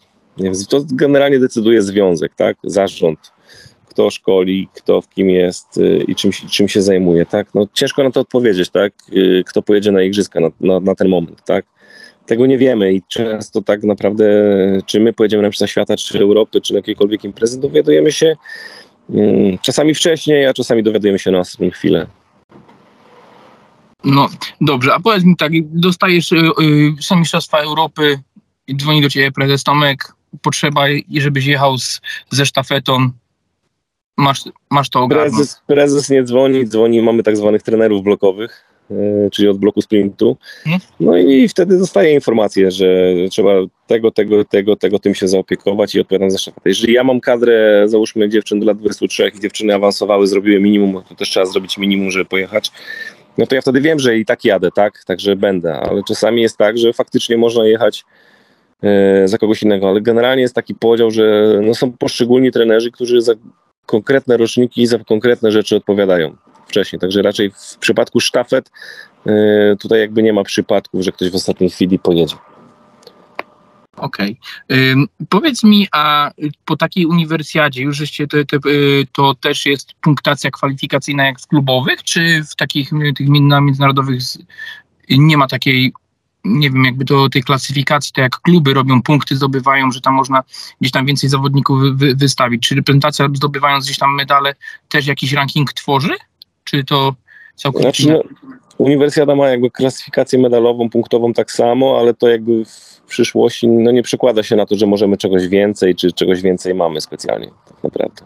to 0.68 0.84
generalnie 0.92 1.38
decyduje 1.38 1.82
związek, 1.82 2.32
tak, 2.36 2.56
zarząd, 2.64 3.32
kto 3.88 4.10
szkoli, 4.10 4.68
kto 4.74 5.00
w 5.00 5.08
kim 5.08 5.30
jest 5.30 5.78
y, 5.78 6.04
i 6.08 6.14
czym, 6.14 6.30
czym 6.32 6.68
się 6.68 6.82
zajmuje, 6.82 7.26
tak? 7.26 7.54
No, 7.54 7.66
ciężko 7.74 8.04
na 8.04 8.10
to 8.10 8.20
odpowiedzieć, 8.20 8.70
tak? 8.70 8.92
Y, 9.12 9.44
kto 9.46 9.62
pojedzie 9.62 9.92
na 9.92 10.02
igrzyska 10.02 10.40
na, 10.40 10.50
na, 10.60 10.80
na 10.80 10.94
ten 10.94 11.08
moment, 11.08 11.44
tak? 11.44 11.66
Tego 12.26 12.46
nie 12.46 12.58
wiemy 12.58 12.92
i 12.92 13.02
często 13.08 13.62
tak 13.62 13.82
naprawdę, 13.82 14.24
czy 14.86 15.00
my 15.00 15.12
pojedziemy 15.12 15.42
na 15.42 15.48
Mistrzostwa 15.48 15.72
Świata, 15.72 15.96
czy 15.96 16.18
Europy, 16.18 16.60
czy 16.60 16.72
na 16.72 16.78
jakiejkolwiek 16.78 17.24
imprezy, 17.24 17.60
dowiadujemy 17.60 18.12
się 18.12 18.36
mm, 19.10 19.58
czasami 19.58 19.94
wcześniej, 19.94 20.46
a 20.46 20.54
czasami 20.54 20.82
dowiadujemy 20.82 21.18
się 21.18 21.30
na 21.30 21.38
ostatnią 21.38 21.70
chwilę. 21.70 22.06
No 24.04 24.28
dobrze, 24.60 24.94
a 24.94 25.00
powiedz 25.00 25.24
mi 25.24 25.36
tak, 25.36 25.52
dostajesz 25.62 26.30
yy, 26.30 26.42
są 27.00 27.16
Mistrzostwa 27.16 27.58
Europy, 27.58 28.18
dzwoni 28.76 29.02
do 29.02 29.10
ciebie 29.10 29.32
prezes 29.32 29.64
Tomek, 29.64 30.14
potrzeba, 30.42 30.84
żebyś 31.14 31.46
jechał 31.46 31.78
z, 31.78 32.00
ze 32.30 32.46
sztafetą, 32.46 33.10
masz, 34.16 34.44
masz 34.70 34.90
to 34.90 35.00
ogarnąć. 35.00 35.34
Prezes, 35.34 35.62
prezes 35.66 36.10
nie 36.10 36.22
dzwoni, 36.22 36.66
dzwoni, 36.66 37.02
mamy 37.02 37.22
tak 37.22 37.36
zwanych 37.36 37.62
trenerów 37.62 38.02
blokowych, 38.02 38.64
yy, 38.90 39.30
czyli 39.32 39.48
od 39.48 39.58
bloku 39.58 39.82
sprintu. 39.82 40.36
Hmm? 40.64 40.80
No 41.00 41.16
i 41.16 41.48
wtedy 41.48 41.78
dostaję 41.78 42.14
informację, 42.14 42.70
że 42.70 43.14
trzeba 43.30 43.52
tego, 43.86 44.10
tego, 44.10 44.44
tego, 44.44 44.76
tego, 44.76 44.98
tym 44.98 45.14
się 45.14 45.28
zaopiekować 45.28 45.94
i 45.94 46.00
odpowiadam 46.00 46.30
za 46.30 46.38
sztafetę. 46.38 46.68
Jeżeli 46.68 46.92
ja 46.92 47.04
mam 47.04 47.20
kadrę, 47.20 47.84
załóżmy 47.86 48.28
dziewczyn 48.28 48.60
do 48.60 48.66
lat 48.66 48.78
23 48.78 49.32
i 49.36 49.40
dziewczyny 49.40 49.74
awansowały, 49.74 50.26
zrobiły 50.26 50.60
minimum, 50.60 51.02
to 51.08 51.14
też 51.14 51.28
trzeba 51.28 51.46
zrobić 51.46 51.78
minimum, 51.78 52.10
żeby 52.10 52.24
pojechać 52.24 52.72
no 53.38 53.46
to 53.46 53.54
ja 53.54 53.60
wtedy 53.60 53.80
wiem, 53.80 53.98
że 53.98 54.16
i 54.16 54.24
tak 54.24 54.44
jadę, 54.44 54.70
tak? 54.70 55.04
Także 55.04 55.36
będę, 55.36 55.74
ale 55.74 56.02
czasami 56.02 56.42
jest 56.42 56.56
tak, 56.56 56.78
że 56.78 56.92
faktycznie 56.92 57.36
można 57.36 57.64
jechać 57.64 58.04
e, 58.82 59.28
za 59.28 59.38
kogoś 59.38 59.62
innego, 59.62 59.88
ale 59.88 60.00
generalnie 60.00 60.42
jest 60.42 60.54
taki 60.54 60.74
podział, 60.74 61.10
że 61.10 61.58
no 61.62 61.74
są 61.74 61.92
poszczególni 61.92 62.52
trenerzy, 62.52 62.90
którzy 62.90 63.22
za 63.22 63.32
konkretne 63.86 64.36
roczniki 64.36 64.82
i 64.82 64.86
za 64.86 64.98
konkretne 64.98 65.52
rzeczy 65.52 65.76
odpowiadają 65.76 66.36
wcześniej, 66.66 67.00
także 67.00 67.22
raczej 67.22 67.50
w 67.50 67.78
przypadku 67.78 68.20
sztafet 68.20 68.70
e, 69.26 69.76
tutaj 69.76 70.00
jakby 70.00 70.22
nie 70.22 70.32
ma 70.32 70.44
przypadków, 70.44 71.02
że 71.02 71.12
ktoś 71.12 71.30
w 71.30 71.34
ostatniej 71.34 71.70
chwili 71.70 71.98
pojedzie. 71.98 72.36
Okej. 74.00 74.36
Okay. 74.68 75.26
Powiedz 75.28 75.64
mi, 75.64 75.88
a 75.92 76.30
po 76.64 76.76
takiej 76.76 77.06
uniwersjadzie 77.06 77.82
już 77.82 77.96
żeście 77.96 78.26
te, 78.26 78.44
te, 78.44 78.56
y, 78.66 79.06
to 79.12 79.34
też 79.34 79.66
jest 79.66 79.94
punktacja 80.00 80.50
kwalifikacyjna 80.50 81.26
jak 81.26 81.40
w 81.40 81.46
klubowych, 81.46 82.02
czy 82.02 82.44
w 82.50 82.56
takich 82.56 82.90
tych 83.16 83.28
międzynarodowych 83.28 84.20
nie 85.10 85.36
ma 85.36 85.46
takiej 85.46 85.92
nie 86.44 86.70
wiem, 86.70 86.84
jakby 86.84 87.04
to 87.04 87.28
tej 87.28 87.42
klasyfikacji, 87.42 88.12
to 88.12 88.20
jak 88.20 88.40
kluby 88.40 88.74
robią 88.74 89.02
punkty, 89.02 89.36
zdobywają, 89.36 89.90
że 89.90 90.00
tam 90.00 90.14
można 90.14 90.42
gdzieś 90.80 90.92
tam 90.92 91.06
więcej 91.06 91.30
zawodników 91.30 91.82
wy, 91.94 92.14
wystawić. 92.14 92.68
Czy 92.68 92.74
reprezentacja 92.74 93.28
zdobywając 93.34 93.84
gdzieś 93.84 93.98
tam 93.98 94.14
medale 94.14 94.54
też 94.88 95.06
jakiś 95.06 95.32
ranking 95.32 95.72
tworzy? 95.72 96.16
Czy 96.64 96.84
to 96.84 97.14
całkowicie... 97.56 98.02
Znaczy, 98.02 98.28
no, 98.42 98.50
uniwersjada 98.80 99.34
ma 99.34 99.48
jakby 99.48 99.70
klasyfikację 99.70 100.38
medalową, 100.38 100.90
punktową 100.90 101.32
tak 101.32 101.52
samo, 101.52 101.98
ale 101.98 102.14
to 102.14 102.28
jakby 102.28 102.64
w 102.64 103.00
przyszłości 103.06 103.68
no 103.68 103.90
nie 103.90 104.02
przekłada 104.02 104.42
się 104.42 104.56
na 104.56 104.66
to, 104.66 104.76
że 104.76 104.86
możemy 104.86 105.16
czegoś 105.16 105.48
więcej, 105.48 105.94
czy 105.94 106.12
czegoś 106.12 106.42
więcej 106.42 106.74
mamy 106.74 107.00
specjalnie, 107.00 107.50
tak 107.68 107.84
naprawdę. 107.84 108.22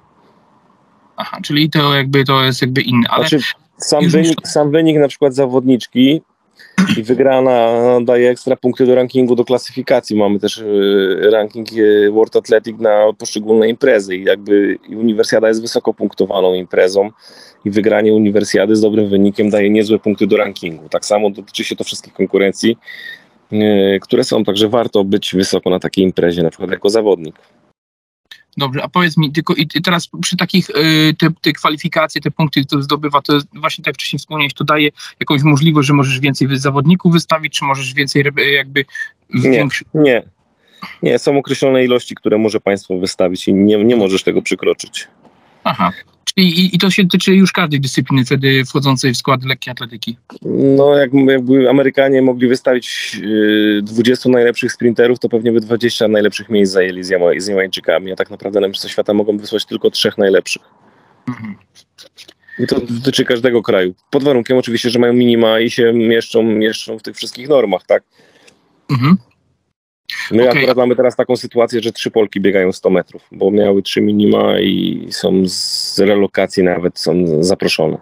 Aha, 1.16 1.38
czyli 1.42 1.70
to 1.70 1.94
jakby 1.94 2.24
to 2.24 2.44
jest 2.44 2.62
jakby 2.62 2.80
inne, 2.80 3.08
ale... 3.10 3.28
Znaczy, 3.28 3.44
sam, 3.76 4.08
wynik, 4.08 4.48
sam 4.48 4.70
wynik 4.70 4.98
na 4.98 5.08
przykład 5.08 5.34
zawodniczki 5.34 6.22
i 6.96 7.02
wygrana 7.02 7.80
daje 8.04 8.30
ekstra 8.30 8.56
punkty 8.56 8.87
do 8.87 8.94
rankingu, 8.94 9.34
do 9.37 9.44
klasyfikacji. 9.44 10.16
Mamy 10.16 10.38
też 10.38 10.58
y, 10.58 11.30
ranking 11.32 11.72
y, 11.72 12.10
World 12.12 12.37
Athletic 12.37 12.78
na 12.78 13.12
poszczególne 13.18 13.68
imprezy 13.68 14.16
i 14.16 14.24
jakby 14.24 14.78
uniwersjada 14.88 15.48
jest 15.48 15.60
wysoko 15.60 15.94
punktowaną 15.94 16.54
imprezą 16.54 17.10
i 17.64 17.70
wygranie 17.70 18.14
uniwersjady 18.14 18.76
z 18.76 18.80
dobrym 18.80 19.08
wynikiem 19.08 19.50
daje 19.50 19.70
niezłe 19.70 19.98
punkty 19.98 20.26
do 20.26 20.37
rankingu. 20.37 20.88
Tak 20.88 21.04
samo 21.04 21.30
dotyczy 21.30 21.64
się 21.64 21.76
to 21.76 21.84
wszystkich 21.84 22.12
konkurencji, 22.12 22.78
y, 23.52 23.98
które 24.02 24.24
są, 24.24 24.44
także 24.44 24.68
warto 24.68 25.04
być 25.04 25.34
wysoko 25.34 25.70
na 25.70 25.78
takiej 25.78 26.04
imprezie, 26.04 26.42
na 26.42 26.50
przykład 26.50 26.70
jako 26.70 26.90
zawodnik. 26.90 27.34
Dobrze, 28.56 28.82
a 28.82 28.88
powiedz 28.88 29.16
mi, 29.16 29.32
tylko 29.32 29.54
i 29.54 29.66
teraz 29.66 30.08
przy 30.20 30.36
takich 30.36 30.70
y, 30.70 31.14
te, 31.18 31.28
te 31.40 31.52
kwalifikacje, 31.52 32.20
te 32.20 32.30
punkty, 32.30 32.64
które 32.64 32.82
zdobywa, 32.82 33.22
to 33.22 33.38
właśnie 33.54 33.84
tak 33.84 33.94
wcześniej 33.94 34.18
wspomniałeś, 34.18 34.54
to 34.54 34.64
daje 34.64 34.90
jakąś 35.20 35.42
możliwość, 35.42 35.88
że 35.88 35.94
możesz 35.94 36.20
więcej 36.20 36.48
zawodników 36.52 37.12
wystawić, 37.12 37.58
czy 37.58 37.64
możesz 37.64 37.94
więcej 37.94 38.24
jakby... 38.56 38.84
Nie, 39.34 39.50
większy... 39.50 39.84
nie, 39.94 40.22
nie, 41.02 41.18
są 41.18 41.38
określone 41.38 41.84
ilości, 41.84 42.14
które 42.14 42.38
może 42.38 42.60
państwo 42.60 42.98
wystawić 42.98 43.48
i 43.48 43.54
nie, 43.54 43.84
nie 43.84 43.96
możesz 43.96 44.22
tego 44.22 44.42
przekroczyć. 44.42 45.08
Aha, 45.64 45.92
i, 46.36 46.76
I 46.76 46.78
to 46.78 46.90
się 46.90 47.08
tyczy 47.08 47.34
już 47.34 47.52
każdej 47.52 47.80
dyscypliny 47.80 48.24
wtedy 48.24 48.64
wchodzącej 48.64 49.14
w 49.14 49.16
skład 49.16 49.44
lekkiej 49.44 49.72
atletyki. 49.72 50.16
No, 50.76 50.94
jak, 50.94 51.10
jakby 51.14 51.70
Amerykanie 51.70 52.22
mogli 52.22 52.48
wystawić 52.48 53.16
y, 53.24 53.80
20 53.82 54.28
najlepszych 54.28 54.72
sprinterów, 54.72 55.18
to 55.18 55.28
pewnie 55.28 55.52
by 55.52 55.60
20 55.60 56.08
najlepszych 56.08 56.48
miejsc 56.48 56.72
zajęli 56.72 57.04
z, 57.04 57.08
Jama, 57.08 57.26
z 57.38 57.46
Jamańczykami, 57.46 58.12
a 58.12 58.16
tak 58.16 58.30
naprawdę 58.30 58.60
na 58.60 58.68
Mistrzostwa 58.68 58.92
Świata 58.92 59.14
mogą 59.14 59.38
wysłać 59.38 59.66
tylko 59.66 59.90
trzech 59.90 60.18
najlepszych. 60.18 60.62
Mhm. 61.28 61.54
I 62.58 62.66
to 62.66 62.80
dotyczy 62.80 63.24
każdego 63.24 63.62
kraju. 63.62 63.94
Pod 64.10 64.24
warunkiem 64.24 64.58
oczywiście, 64.58 64.90
że 64.90 64.98
mają 64.98 65.12
minima 65.12 65.60
i 65.60 65.70
się 65.70 65.92
mieszczą, 65.92 66.42
mieszczą 66.42 66.98
w 66.98 67.02
tych 67.02 67.16
wszystkich 67.16 67.48
normach, 67.48 67.82
tak? 67.86 68.02
Mhm. 68.90 69.16
My 70.30 70.48
okay. 70.48 70.58
akurat 70.58 70.76
mamy 70.76 70.96
teraz 70.96 71.16
taką 71.16 71.37
sytuację, 71.37 71.82
że 71.82 71.92
trzy 71.92 72.10
Polki 72.10 72.40
biegają 72.40 72.72
100 72.72 72.90
metrów, 72.90 73.22
bo 73.32 73.50
miały 73.50 73.82
trzy 73.82 74.00
minima 74.00 74.60
i 74.60 75.06
są 75.10 75.42
z 75.46 75.98
relokacji 75.98 76.62
nawet, 76.62 76.98
są 76.98 77.14
zaproszone. 77.40 77.98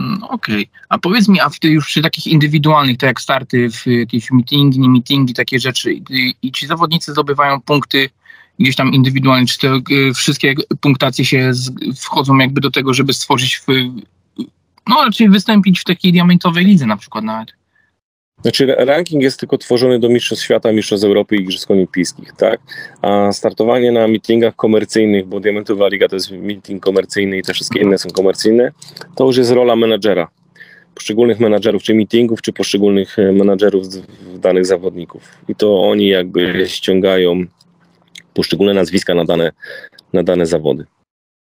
Mm, 0.00 0.22
okej, 0.22 0.54
okay. 0.54 0.66
a 0.88 0.98
powiedz 0.98 1.28
mi, 1.28 1.40
a 1.40 1.48
w, 1.48 1.64
już 1.64 1.86
przy 1.86 2.02
takich 2.02 2.26
indywidualnych, 2.26 2.98
tak 2.98 3.08
jak 3.08 3.20
starty 3.20 3.70
w 3.70 3.86
jakieś 3.86 4.30
meetingi, 4.30 4.80
nie 4.80 4.88
meetingi, 4.88 5.34
takie 5.34 5.60
rzeczy, 5.60 5.92
i, 5.92 6.34
i 6.42 6.52
ci 6.52 6.66
zawodnicy 6.66 7.12
zdobywają 7.12 7.60
punkty 7.60 8.10
gdzieś 8.58 8.76
tam 8.76 8.92
indywidualnie, 8.92 9.46
czy 9.46 9.58
te 9.58 9.80
y, 9.90 10.14
wszystkie 10.14 10.54
punktacje 10.80 11.24
się 11.24 11.54
z, 11.54 11.70
wchodzą 12.00 12.38
jakby 12.38 12.60
do 12.60 12.70
tego, 12.70 12.94
żeby 12.94 13.12
stworzyć, 13.12 13.56
w, 13.56 13.66
no 14.86 15.04
raczej 15.04 15.28
wystąpić 15.28 15.80
w 15.80 15.84
takiej 15.84 16.12
diamentowej 16.12 16.64
lidze 16.64 16.86
na 16.86 16.96
przykład 16.96 17.24
nawet? 17.24 17.52
Znaczy 18.44 18.66
ranking 18.66 19.22
jest 19.22 19.40
tylko 19.40 19.58
tworzony 19.58 19.98
do 19.98 20.08
Mistrzostw 20.08 20.44
Świata, 20.44 20.72
Mistrzostw 20.72 21.06
Europy 21.06 21.36
i 21.36 21.40
Igrzysk 21.40 21.70
Olimpijskich, 21.70 22.32
tak? 22.32 22.60
A 23.02 23.32
startowanie 23.32 23.92
na 23.92 24.08
meetingach 24.08 24.56
komercyjnych, 24.56 25.26
bo 25.26 25.40
Diamentowa 25.40 25.88
Liga 25.88 26.08
to 26.08 26.16
jest 26.16 26.30
meeting 26.30 26.82
komercyjny 26.82 27.38
i 27.38 27.42
te 27.42 27.54
wszystkie 27.54 27.80
inne 27.80 27.98
są 27.98 28.10
komercyjne, 28.10 28.72
to 29.16 29.26
już 29.26 29.36
jest 29.36 29.50
rola 29.50 29.76
menadżera. 29.76 30.28
Poszczególnych 30.94 31.40
menadżerów, 31.40 31.82
czy 31.82 31.94
meetingów, 31.94 32.42
czy 32.42 32.52
poszczególnych 32.52 33.18
e, 33.18 33.32
menadżerów 33.32 33.86
danych 34.34 34.66
zawodników. 34.66 35.22
I 35.48 35.54
to 35.54 35.82
oni 35.82 36.08
jakby 36.08 36.64
ściągają 36.68 37.44
poszczególne 38.34 38.74
nazwiska 38.74 39.14
na 39.14 39.24
dane, 39.24 39.52
na 40.12 40.22
dane 40.22 40.46
zawody. 40.46 40.86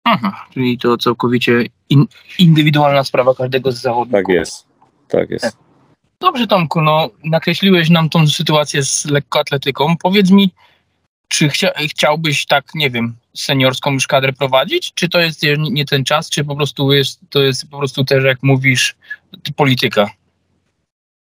Aha, 0.03 0.47
czyli 0.53 0.77
to 0.77 0.97
całkowicie 0.97 1.63
in, 1.89 2.05
indywidualna 2.39 3.03
sprawa 3.03 3.35
każdego 3.35 3.71
z 3.71 3.81
zawodników. 3.81 4.25
Tak 4.25 4.35
jest, 4.35 4.65
tak 5.07 5.29
jest. 5.29 5.64
Dobrze, 6.19 6.47
Tomku, 6.47 6.81
no 6.81 7.09
nakreśliłeś 7.23 7.89
nam 7.89 8.09
tą 8.09 8.27
sytuację 8.27 8.83
z 8.83 9.05
lekkoatletyką. 9.05 9.97
Powiedz 9.97 10.31
mi, 10.31 10.49
czy 11.27 11.49
chcia, 11.49 11.71
chciałbyś 11.89 12.45
tak, 12.45 12.65
nie 12.75 12.89
wiem, 12.89 13.15
seniorską 13.35 13.93
już 13.93 14.07
kadrę 14.07 14.33
prowadzić? 14.33 14.93
Czy 14.93 15.09
to 15.09 15.19
jest 15.19 15.41
nie 15.57 15.85
ten 15.85 16.03
czas, 16.03 16.29
czy 16.29 16.43
po 16.43 16.55
prostu 16.55 16.93
jest, 16.93 17.19
to 17.29 17.43
jest 17.43 17.69
po 17.69 17.77
prostu 17.77 18.03
też, 18.03 18.23
jak 18.23 18.43
mówisz, 18.43 18.95
polityka? 19.55 20.09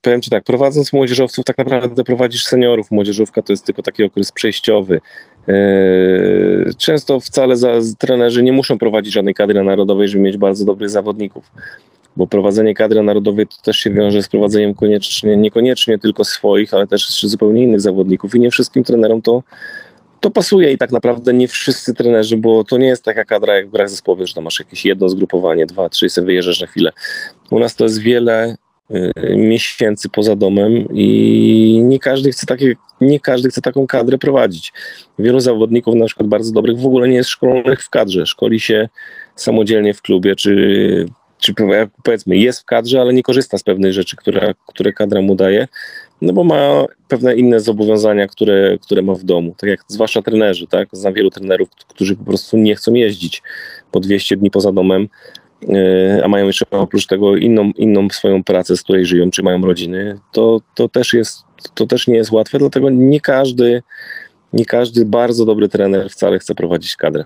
Powiem 0.01 0.23
Ci 0.23 0.31
tak, 0.31 0.45
prowadząc 0.45 0.93
młodzieżowców, 0.93 1.45
tak 1.45 1.59
naprawdę 1.59 2.05
prowadzisz 2.05 2.45
seniorów. 2.45 2.91
Młodzieżówka 2.91 3.43
to 3.43 3.53
jest 3.53 3.67
tylko 3.67 3.83
taki 3.83 4.05
okres 4.05 4.33
przejściowy. 4.33 5.01
Eee, 5.49 6.75
często 6.79 7.21
wcale 7.21 7.57
za, 7.57 7.69
trenerzy 7.99 8.43
nie 8.43 8.53
muszą 8.53 8.79
prowadzić 8.79 9.13
żadnej 9.13 9.35
kadry 9.35 9.65
narodowej, 9.65 10.09
żeby 10.09 10.25
mieć 10.25 10.37
bardzo 10.37 10.65
dobrych 10.65 10.91
zawodników 10.91 11.51
bo 12.17 12.27
prowadzenie 12.27 12.75
kadry 12.75 13.03
narodowej 13.03 13.47
to 13.47 13.57
też 13.63 13.77
się 13.77 13.91
wiąże 13.91 14.23
z 14.23 14.29
prowadzeniem 14.29 14.75
koniecznie, 14.75 15.37
niekoniecznie 15.37 15.99
tylko 15.99 16.25
swoich, 16.25 16.75
ale 16.75 16.87
też 16.87 17.21
zupełnie 17.21 17.63
innych 17.63 17.81
zawodników 17.81 18.35
i 18.35 18.41
nie 18.41 18.51
wszystkim 18.51 18.85
trenerom 18.85 19.23
to, 19.23 19.43
to 20.21 20.31
pasuje 20.31 20.73
i 20.73 20.79
tak 20.79 20.93
naprawdę 20.93 21.35
nie 21.35 21.49
wszyscy 21.49 21.95
trenerzy, 21.95 22.37
bo 22.37 22.65
to 22.65 22.79
nie 22.79 22.87
jest 22.87 23.05
taka 23.05 23.25
kadra 23.25 23.57
jak 23.57 23.69
w 23.69 23.71
grach 23.71 23.91
zespołowych, 23.91 24.27
że 24.27 24.35
tam 24.35 24.45
masz 24.45 24.59
jakieś 24.59 24.85
jedno 24.85 25.09
zgrupowanie, 25.09 25.67
dwa, 25.67 25.89
trzy, 25.89 26.09
sobie 26.09 26.27
wyjeżdżasz 26.27 26.61
na 26.61 26.67
chwilę. 26.67 26.93
U 27.51 27.59
nas 27.59 27.77
to 27.77 27.85
jest 27.85 27.99
wiele 27.99 28.57
y, 28.91 29.37
miesięcy 29.37 30.09
poza 30.09 30.37
domem 30.37 30.73
i 30.95 31.81
nie 31.85 31.99
każdy 31.99 32.33
chce 32.33 32.47
takie, 32.47 32.75
nie 33.01 33.21
każdy 33.21 33.49
chce 33.49 33.61
taką 33.61 33.87
kadrę 33.87 34.19
prowadzić. 34.19 34.73
Wielu 35.19 35.41
zawodników, 35.41 35.95
na 35.95 36.07
przykład 36.07 36.29
bardzo 36.29 36.53
dobrych, 36.53 36.79
w 36.79 36.87
ogóle 36.87 37.09
nie 37.09 37.17
jest 37.17 37.31
szkolonych 37.31 37.83
w 37.83 37.91
kadrze. 37.91 38.27
Szkoli 38.27 38.61
się 38.61 38.89
samodzielnie 39.37 39.95
w 39.95 40.03
klubie, 40.03 40.37
czy 40.37 41.07
czy 41.43 41.55
powiedzmy 42.03 42.37
jest 42.37 42.61
w 42.61 42.65
kadrze, 42.65 43.01
ale 43.01 43.15
nie 43.15 43.23
korzysta 43.23 43.59
z 43.59 43.63
pewnych 43.63 43.93
rzeczy, 43.93 44.17
które, 44.17 44.55
które 44.67 44.93
kadra 44.93 45.23
mu 45.23 45.35
daje, 45.35 45.69
no 46.21 46.33
bo 46.33 46.45
ma 46.45 46.85
pewne 47.09 47.35
inne 47.35 47.61
zobowiązania, 47.61 48.27
które, 48.27 48.79
które 48.79 49.03
ma 49.03 49.15
w 49.15 49.25
domu, 49.25 49.55
tak 49.59 49.71
jak 49.71 49.81
zwłaszcza 49.89 50.23
trenerzy, 50.23 50.67
tak, 50.67 50.89
znam 50.93 51.15
wielu 51.15 51.31
trenerów, 51.31 51.69
którzy 51.89 52.17
po 52.17 52.25
prostu 52.25 52.57
nie 52.57 52.75
chcą 52.75 52.95
jeździć 52.95 53.43
po 53.91 54.01
200 54.01 54.37
dni 54.37 54.51
poza 54.51 54.73
domem, 54.73 55.09
a 56.25 56.29
mają 56.29 56.47
jeszcze 56.47 56.67
oprócz 56.71 57.07
tego 57.07 57.37
inną, 57.37 57.71
inną 57.77 58.09
swoją 58.11 58.45
pracę, 58.45 58.77
z 58.77 58.83
której 58.83 59.07
żyją, 59.07 59.31
czy 59.31 59.43
mają 59.43 59.63
rodziny, 59.63 60.19
to, 60.33 60.61
to, 60.75 60.89
też 60.89 61.15
jest, 61.15 61.45
to 61.75 61.87
też 61.87 62.07
nie 62.07 62.17
jest 62.17 62.33
łatwe, 62.33 62.59
dlatego 62.59 62.91
nie 62.91 63.21
każdy, 63.21 63.83
nie 64.53 64.65
każdy 64.65 65.05
bardzo 65.05 65.45
dobry 65.45 65.69
trener 65.69 66.11
wcale 66.11 66.39
chce 66.39 66.55
prowadzić 66.55 66.97
kadrę. 66.97 67.25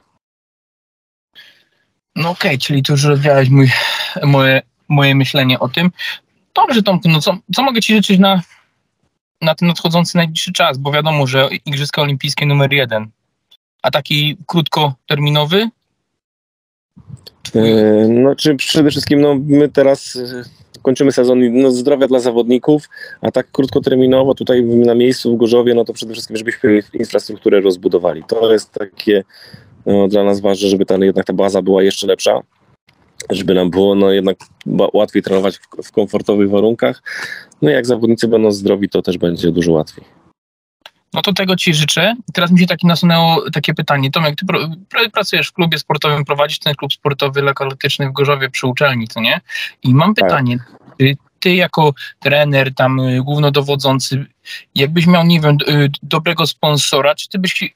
No 2.16 2.30
okej, 2.30 2.50
okay, 2.50 2.58
czyli 2.58 2.82
tu 2.82 2.92
już 2.92 3.04
rozwiałeś 3.04 3.48
mój, 3.48 3.70
moje, 4.24 4.62
moje 4.88 5.14
myślenie 5.14 5.60
o 5.60 5.68
tym. 5.68 5.90
Dobrze, 6.54 6.82
Tomku, 6.82 7.08
no 7.08 7.20
co, 7.20 7.36
co 7.54 7.62
mogę 7.62 7.80
Ci 7.80 7.94
życzyć 7.94 8.18
na, 8.18 8.42
na 9.40 9.54
ten 9.54 9.68
nadchodzący 9.68 10.16
najbliższy 10.16 10.52
czas? 10.52 10.78
Bo 10.78 10.92
wiadomo, 10.92 11.26
że 11.26 11.48
Igrzyska 11.66 12.02
Olimpijskie 12.02 12.46
numer 12.46 12.72
jeden, 12.72 13.10
a 13.82 13.90
taki 13.90 14.36
krótkoterminowy? 14.46 15.68
E, 17.54 17.62
no, 18.08 18.36
czy 18.36 18.54
przede 18.54 18.90
wszystkim 18.90 19.20
no, 19.20 19.36
my 19.46 19.68
teraz 19.68 20.16
e, 20.16 20.80
kończymy 20.82 21.12
sezon 21.12 21.62
no, 21.62 21.70
zdrowia 21.70 22.08
dla 22.08 22.20
zawodników, 22.20 22.88
a 23.20 23.30
tak 23.30 23.50
krótkoterminowo 23.50 24.34
tutaj 24.34 24.64
na 24.64 24.94
miejscu 24.94 25.34
w 25.34 25.38
Gorzowie, 25.38 25.74
no 25.74 25.84
to 25.84 25.92
przede 25.92 26.12
wszystkim, 26.12 26.36
żebyśmy 26.36 26.82
infrastrukturę 26.92 27.60
rozbudowali. 27.60 28.22
To 28.28 28.52
jest 28.52 28.72
takie 28.72 29.24
no, 29.86 30.08
dla 30.08 30.24
nas 30.24 30.40
ważne, 30.40 30.68
żeby 30.68 30.86
ta, 30.86 30.94
jednak 30.94 31.26
ta 31.26 31.32
baza 31.32 31.62
była 31.62 31.82
jeszcze 31.82 32.06
lepsza, 32.06 32.40
żeby 33.30 33.54
nam 33.54 33.70
było 33.70 33.94
no, 33.94 34.10
jednak 34.10 34.36
łatwiej 34.92 35.22
trenować 35.22 35.58
w, 35.58 35.82
w 35.82 35.92
komfortowych 35.92 36.50
warunkach. 36.50 37.02
No 37.62 37.70
i 37.70 37.72
jak 37.72 37.86
zawodnicy 37.86 38.28
będą 38.28 38.52
zdrowi, 38.52 38.88
to 38.88 39.02
też 39.02 39.18
będzie 39.18 39.52
dużo 39.52 39.72
łatwiej. 39.72 40.04
No 41.12 41.22
to 41.22 41.32
tego 41.32 41.56
Ci 41.56 41.74
życzę. 41.74 42.14
Teraz 42.32 42.50
mi 42.50 42.58
się 42.58 42.66
taki 42.66 42.86
nasunęło 42.86 43.50
takie 43.50 43.74
pytanie. 43.74 44.10
Tomek, 44.10 44.36
Ty 44.36 44.46
pracujesz 45.10 45.48
w 45.48 45.52
klubie 45.52 45.78
sportowym, 45.78 46.24
prowadzisz 46.24 46.58
ten 46.58 46.74
klub 46.74 46.92
sportowy 46.92 47.42
lekkoatletyczny 47.42 48.08
w 48.08 48.12
Gorzowie 48.12 48.50
przy 48.50 48.66
uczelni, 48.66 49.08
co 49.08 49.20
nie? 49.20 49.40
I 49.82 49.94
mam 49.94 50.14
tak. 50.14 50.24
pytanie. 50.24 50.58
Ty, 50.98 51.16
ty 51.40 51.54
jako 51.54 51.94
trener, 52.20 52.74
tam 52.74 53.00
y, 53.00 53.22
głównodowodzący, 53.22 54.26
jakbyś 54.74 55.06
miał, 55.06 55.26
nie 55.26 55.40
wiem, 55.40 55.58
y, 55.68 55.90
dobrego 56.02 56.46
sponsora, 56.46 57.14
czy 57.14 57.28
ty 57.28 57.38
byś 57.38 57.74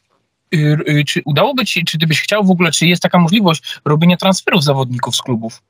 czy 1.07 1.23
udałoby 1.25 1.65
ci, 1.65 1.85
czy 1.85 1.99
ty 1.99 2.07
byś 2.07 2.23
chciał 2.23 2.45
w 2.45 2.51
ogóle, 2.51 2.73
czy 2.73 2.87
jest 2.87 3.03
taka 3.03 3.19
możliwość 3.19 3.81
robienia 3.85 4.17
transferów 4.17 4.65
zawodników 4.65 5.17
z 5.17 5.23
klubów? 5.23 5.63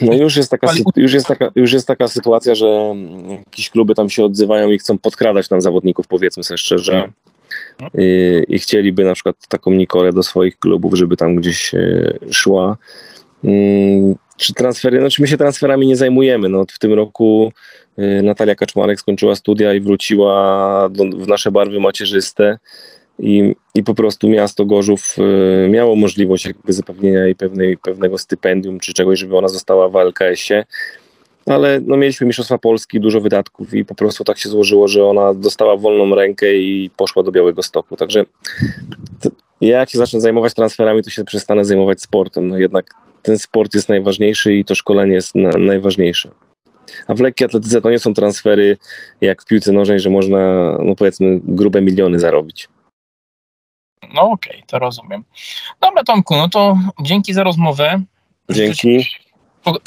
No 0.00 0.14
już 0.14 0.36
jest, 0.36 0.50
taka, 0.50 0.72
już, 0.96 1.12
jest 1.12 1.26
taka, 1.26 1.50
już 1.54 1.72
jest 1.72 1.86
taka 1.86 2.08
sytuacja, 2.08 2.54
że 2.54 2.94
jakieś 3.28 3.70
kluby 3.70 3.94
tam 3.94 4.10
się 4.10 4.24
odzywają 4.24 4.70
i 4.70 4.78
chcą 4.78 4.98
podkradać 4.98 5.48
tam 5.48 5.60
zawodników, 5.60 6.06
powiedzmy 6.06 6.44
sobie 6.44 6.58
szczerze. 6.58 7.12
I, 7.98 8.42
I, 8.48 8.58
chcieliby 8.58 9.04
na 9.04 9.14
przykład 9.14 9.36
taką 9.48 9.70
Nikolę 9.70 10.12
do 10.12 10.22
swoich 10.22 10.58
klubów, 10.58 10.94
żeby 10.94 11.16
tam 11.16 11.36
gdzieś 11.36 11.74
e, 11.74 12.12
szła. 12.30 12.76
Mm, 13.44 14.14
czy 14.36 14.54
transfery, 14.54 15.00
no 15.00 15.10
czy 15.10 15.22
my 15.22 15.28
się 15.28 15.36
transferami 15.36 15.86
nie 15.86 15.96
zajmujemy. 15.96 16.48
No, 16.48 16.64
w 16.72 16.78
tym 16.78 16.92
roku 16.92 17.52
e, 17.96 18.22
Natalia 18.22 18.54
Kaczmarek 18.54 19.00
skończyła 19.00 19.34
studia 19.34 19.74
i 19.74 19.80
wróciła 19.80 20.88
do, 20.90 21.04
w 21.04 21.28
nasze 21.28 21.50
barwy 21.50 21.80
macierzyste 21.80 22.58
i, 23.18 23.54
i 23.74 23.82
po 23.82 23.94
prostu 23.94 24.28
miasto 24.28 24.64
Gorzów 24.64 25.16
y, 25.64 25.68
miało 25.68 25.96
możliwość 25.96 26.46
jakby 26.46 26.72
zapewnienia 26.72 27.24
jej 27.24 27.34
pewnej, 27.34 27.78
pewnego 27.78 28.18
stypendium 28.18 28.80
czy 28.80 28.92
czegoś, 28.92 29.18
żeby 29.18 29.36
ona 29.36 29.48
została 29.48 29.88
w 29.88 29.96
LKS-ie, 29.96 30.64
ale 31.46 31.80
no, 31.86 31.96
mieliśmy 31.96 32.26
Mistrzostwa 32.26 32.58
Polski, 32.58 33.00
dużo 33.00 33.20
wydatków 33.20 33.74
i 33.74 33.84
po 33.84 33.94
prostu 33.94 34.24
tak 34.24 34.38
się 34.38 34.48
złożyło, 34.48 34.88
że 34.88 35.04
ona 35.04 35.34
dostała 35.34 35.76
wolną 35.76 36.14
rękę 36.14 36.54
i 36.54 36.90
poszła 36.96 37.22
do 37.22 37.32
Białego 37.32 37.62
Stoku, 37.62 37.96
także 37.96 38.24
ja 39.60 39.78
jak 39.78 39.90
się 39.90 39.98
zacznę 39.98 40.20
zajmować 40.20 40.54
transferami, 40.54 41.02
to 41.02 41.10
się 41.10 41.24
przestanę 41.24 41.64
zajmować 41.64 42.02
sportem, 42.02 42.48
no 42.48 42.58
jednak 42.58 42.94
ten 43.22 43.38
sport 43.38 43.74
jest 43.74 43.88
najważniejszy 43.88 44.54
i 44.54 44.64
to 44.64 44.74
szkolenie 44.74 45.14
jest 45.14 45.34
na, 45.34 45.50
najważniejsze. 45.50 46.30
A 47.06 47.14
w 47.14 47.20
lekkiej 47.20 47.46
atletyce 47.46 47.80
to 47.80 47.90
nie 47.90 47.98
są 47.98 48.14
transfery 48.14 48.76
jak 49.20 49.42
w 49.42 49.46
piłce 49.46 49.72
nożnej, 49.72 50.00
że 50.00 50.10
można, 50.10 50.38
no 50.84 50.94
powiedzmy, 50.94 51.40
grube 51.44 51.82
miliony 51.82 52.18
zarobić. 52.18 52.68
No 54.14 54.22
okej, 54.22 54.52
okay, 54.52 54.66
to 54.66 54.78
rozumiem. 54.78 55.24
Dobra 55.80 56.04
Tomku, 56.04 56.36
no 56.36 56.48
to 56.48 56.78
dzięki 57.02 57.34
za 57.34 57.42
rozmowę. 57.44 58.02
Dzięki. 58.50 59.06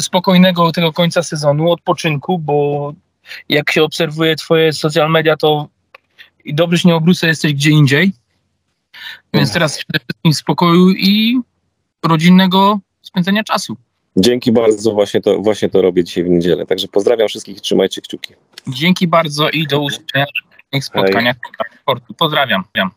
Spokojnego 0.01 0.71
tego 0.71 0.93
końca 0.93 1.23
sezonu, 1.23 1.71
odpoczynku, 1.71 2.39
bo 2.39 2.93
jak 3.49 3.71
się 3.71 3.83
obserwuje 3.83 4.35
twoje 4.35 4.73
social 4.73 5.11
media, 5.11 5.37
to 5.37 5.67
i 6.45 6.53
dobrze 6.53 6.77
się 6.77 6.89
nie 6.89 6.95
obrócę, 6.95 7.27
jesteś 7.27 7.53
gdzie 7.53 7.69
indziej. 7.69 8.11
Więc 9.33 9.53
teraz 9.53 9.77
przede 9.77 9.99
wszystkim 9.99 10.33
spokoju 10.33 10.91
i 10.91 11.39
rodzinnego 12.05 12.79
spędzenia 13.15 13.43
czasu. 13.43 13.77
Dzięki 14.17 14.51
bardzo, 14.51 14.91
właśnie 14.91 15.21
to, 15.21 15.39
właśnie 15.39 15.69
to 15.69 15.81
robię 15.81 16.03
dzisiaj 16.03 16.23
w 16.23 16.29
niedzielę. 16.29 16.65
Także 16.65 16.87
pozdrawiam 16.87 17.27
wszystkich 17.27 17.57
i 17.57 17.61
trzymajcie 17.61 18.01
kciuki. 18.01 18.33
Dzięki 18.67 19.07
bardzo 19.07 19.49
i 19.49 19.67
do 19.67 19.81
usłyszenia 19.81 20.25
w 20.73 20.83
spotkaniach 20.83 21.35
sportu. 21.81 22.13
Pozdrawiam. 22.13 22.63